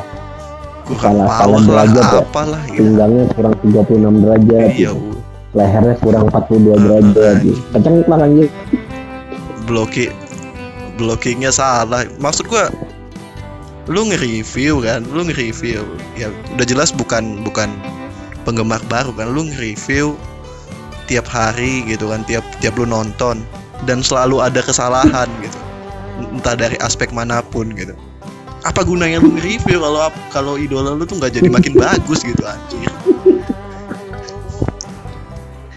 [0.84, 2.20] Kurang salah- salah lah derajat ya.
[2.20, 4.68] apalah gitu pinggangnya kurang 36 derajat.
[4.70, 5.18] Iya gitu.
[5.52, 7.36] Lehernya kurang 42 Ah, derajat.
[7.42, 7.60] Gitu.
[7.72, 8.48] kecengklak anjir
[9.64, 10.06] bloki
[11.02, 12.06] blockingnya salah.
[12.22, 12.70] Maksud gua
[13.90, 15.02] lu nge-review kan?
[15.10, 15.82] Lu nge-review.
[16.14, 17.74] Ya udah jelas bukan bukan
[18.46, 19.34] penggemar baru kan.
[19.34, 20.14] Lu nge-review
[21.10, 23.42] tiap hari gitu kan tiap tiap lu nonton.
[23.90, 25.60] Dan selalu ada kesalahan gitu.
[26.22, 27.98] Entah dari aspek mana pun gitu.
[28.62, 32.94] Apa gunanya lu nge-review kalau kalau idola lu tuh nggak jadi makin bagus gitu anjir?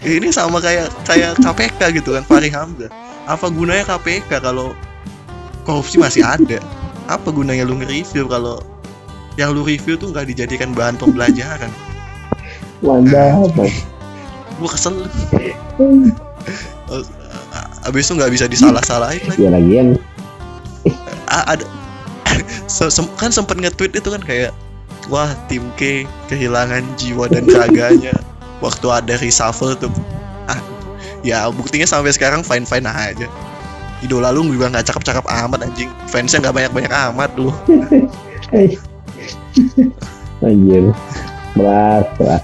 [0.05, 2.93] Ini sama kayak kayak KPK gitu kan Fahri Hamzah.
[3.25, 4.77] Apa gunanya KPK kalau
[5.65, 6.61] korupsi masih ada.
[7.09, 8.61] Apa gunanya lu nge-review kalau
[9.35, 11.69] yang lu review tuh nggak dijadikan bahan pembelajaran?
[12.79, 13.51] Mantap
[14.55, 14.95] gua kesel.
[17.85, 19.41] Abis itu nggak bisa disalah-salahin lagi.
[19.41, 19.87] Ya lagian
[21.29, 21.65] A- ada.
[22.71, 24.53] Se- sem- kan sempat nge-tweet itu kan kayak
[25.09, 28.13] wah tim K kehilangan jiwa dan raganya.
[28.63, 29.91] Waktu ada reshuffle tuh.
[30.49, 30.57] Ah
[31.25, 33.25] ya buktinya sampai sekarang fine fine aja
[34.03, 35.89] idola lu juga nggak cakep-cakep amat anjing.
[36.11, 37.53] Fansnya nggak banyak-banyak amat lu.
[40.45, 40.91] Anjir.
[41.55, 42.43] Berat berat.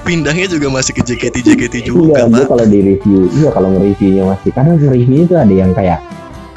[0.00, 2.46] Pindahnya juga masih ke JKT JKT Enggak, juga gue pak.
[2.50, 4.50] kalau di review, iya kalau nge-reviewnya masih.
[4.50, 5.98] Karena nge-reviewnya tuh ada yang kayak,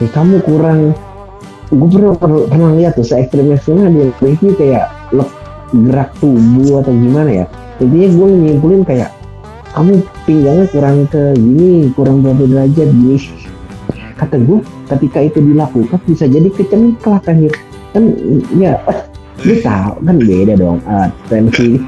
[0.02, 0.80] eh kamu kurang,
[1.70, 5.30] gue pernah pernah, pernah lihat tuh se ekstrim ekstrimnya ada yang review kayak lep,
[5.70, 7.46] gerak tubuh atau gimana ya,
[7.78, 9.10] intinya gue nyimpulin kayak
[9.74, 13.18] kamu pinggangnya kurang ke gini, kurang berapa derajat gini.
[14.14, 17.50] Kata gue, ketika itu dilakukan bisa jadi kecengklak kan.
[17.94, 18.04] Kan
[18.58, 18.78] ya,
[19.42, 20.78] gue tahu kan beda dong.
[20.86, 21.82] Uh, tensi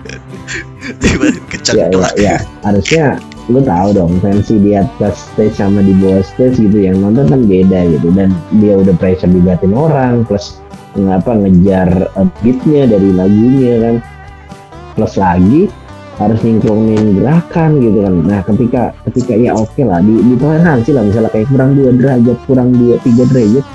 [1.01, 3.05] tiba ya, ya, kecengklak ya harusnya
[3.49, 7.41] lu tahu dong tensi di atas stage sama di bawah stage gitu yang nonton kan
[7.45, 10.61] beda gitu dan dia udah pressure dibatin orang plus
[10.97, 12.09] ngapa ngejar
[12.41, 13.95] beatnya dari lagunya kan
[14.97, 15.69] plus lagi
[16.15, 18.13] harus ningklongin gerakan gitu kan.
[18.23, 22.69] Nah ketika ketika ya oke lah di ditoleransi lah misalnya kayak kurang dua derajat kurang
[22.71, 23.65] dua tiga derajat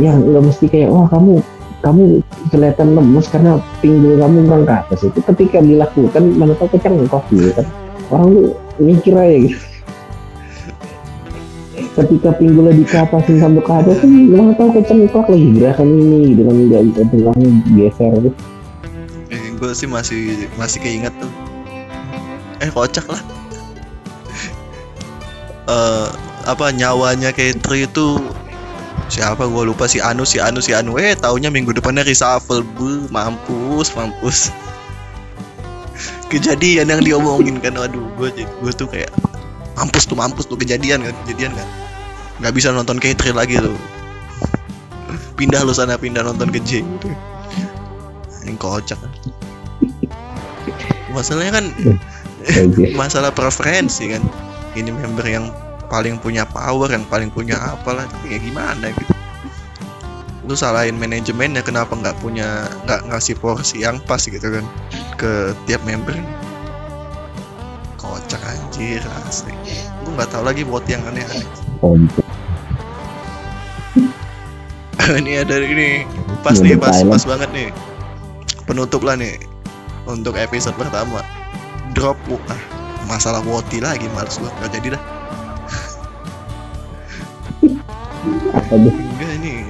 [0.00, 1.42] yang nggak mesti kayak wah kamu
[1.78, 5.00] kamu kelihatan lemes karena pinggul kamu kurang ke atas.
[5.04, 7.66] Itu ketika dilakukan mana tahu kecengkok gitu kan.
[8.08, 8.46] Orang tuh
[8.80, 9.58] mikir aja gitu.
[11.98, 16.54] Ketika pinggulnya dikapasin sampai ke atas kan mana tahu kecengkok lagi gerakan ini gitu kan.
[16.56, 18.38] Nggak bisa tulangnya geser gitu
[19.58, 21.30] gue sih masih masih keinget tuh
[22.58, 23.22] eh kocak lah.
[25.68, 26.08] Eh
[26.48, 28.16] apa nyawanya Katri itu
[29.12, 29.44] siapa?
[29.44, 30.96] Gue lupa si Anu si Anu si Anu.
[30.96, 32.64] Eh taunya minggu depannya reshuffle.
[32.76, 34.48] Bu mampus mampus.
[36.28, 39.08] Kejadian yang diomongin kan waduh gue gue tuh kayak
[39.76, 41.68] mampus tuh mampus tuh kejadian kan kejadian kan.
[42.40, 43.76] Nggak bisa nonton Katri lagi tuh.
[45.38, 46.82] Pindah lu sana pindah nonton ke J.
[48.42, 48.98] Ini kocak.
[51.14, 51.66] Masalahnya kan.
[52.94, 54.22] Masalah preferensi kan.
[54.76, 55.50] Ini member yang
[55.88, 59.12] paling punya power yang paling punya apalah tapi ya gimana gitu.
[60.44, 64.64] Lu salahin manajemennya kenapa nggak punya nggak ngasih porsi yang pas gitu kan
[65.16, 66.14] ke tiap member?
[67.96, 69.52] Kocak anjir asli.
[70.04, 71.48] Gue nggak tahu lagi buat yang aneh-aneh.
[75.08, 76.04] Ini ada ini
[76.44, 77.72] pas nih pas pas banget nih.
[78.68, 79.40] Penutup lah nih
[80.04, 81.24] untuk episode pertama
[81.92, 82.18] drop
[82.48, 82.60] ah
[83.08, 85.02] masalah Woti lagi males gua nggak jadi dah.
[88.68, 89.64] Enggak ini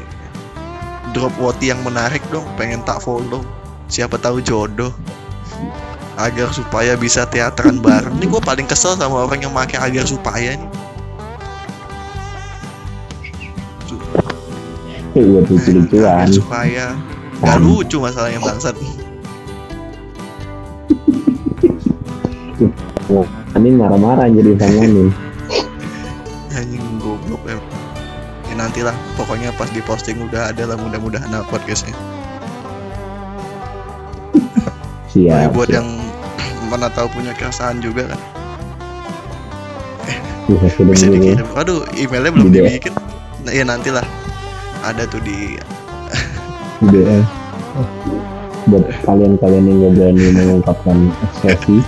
[1.15, 3.43] drop Woti yang menarik dong pengen tak follow
[3.89, 4.93] siapa tahu jodoh.
[6.19, 8.19] Agar supaya bisa teateran bareng.
[8.19, 10.71] Ini gue paling kesel sama orang yang pakai agar supaya nih.
[15.19, 16.27] Iya tuh agar lucuan.
[16.31, 16.87] supaya.
[17.39, 18.75] Nggak lucu masalahnya bangsat
[23.69, 24.57] Ini marah-marah jadi
[24.97, 25.13] nih.
[26.57, 27.61] anjing goblok ya.
[28.49, 31.93] ya nantilah pokoknya pas di posting udah ada lah mudah-mudahan nah, podcastnya
[35.13, 35.29] Siap.
[35.29, 35.85] Tapi buat siap.
[35.85, 35.89] yang
[36.73, 38.21] mana tahu punya keresahan juga kan
[40.49, 42.73] bisa kirim bisa dikirim aduh emailnya belum DM.
[42.73, 42.97] dibikin
[43.45, 44.07] nah, ya nantilah
[44.81, 45.61] ada tuh di
[46.81, 47.21] Di DM.
[48.69, 51.81] Buat kalian-kalian yang gak berani mengungkapkan ekspresi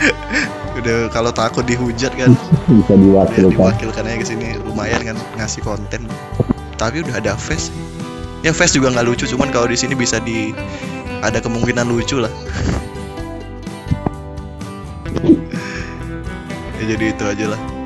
[0.80, 2.32] udah kalau takut dihujat kan.
[2.68, 3.52] Bisa udah diwakilkan.
[3.56, 6.08] diwakilkan aja ke sini lumayan kan ngasih konten.
[6.80, 7.68] Tapi udah ada face.
[8.40, 10.56] Ya face juga nggak lucu cuman kalau di sini bisa di
[11.20, 12.32] ada kemungkinan lucu lah.
[16.80, 17.79] Ya jadi itu aja lah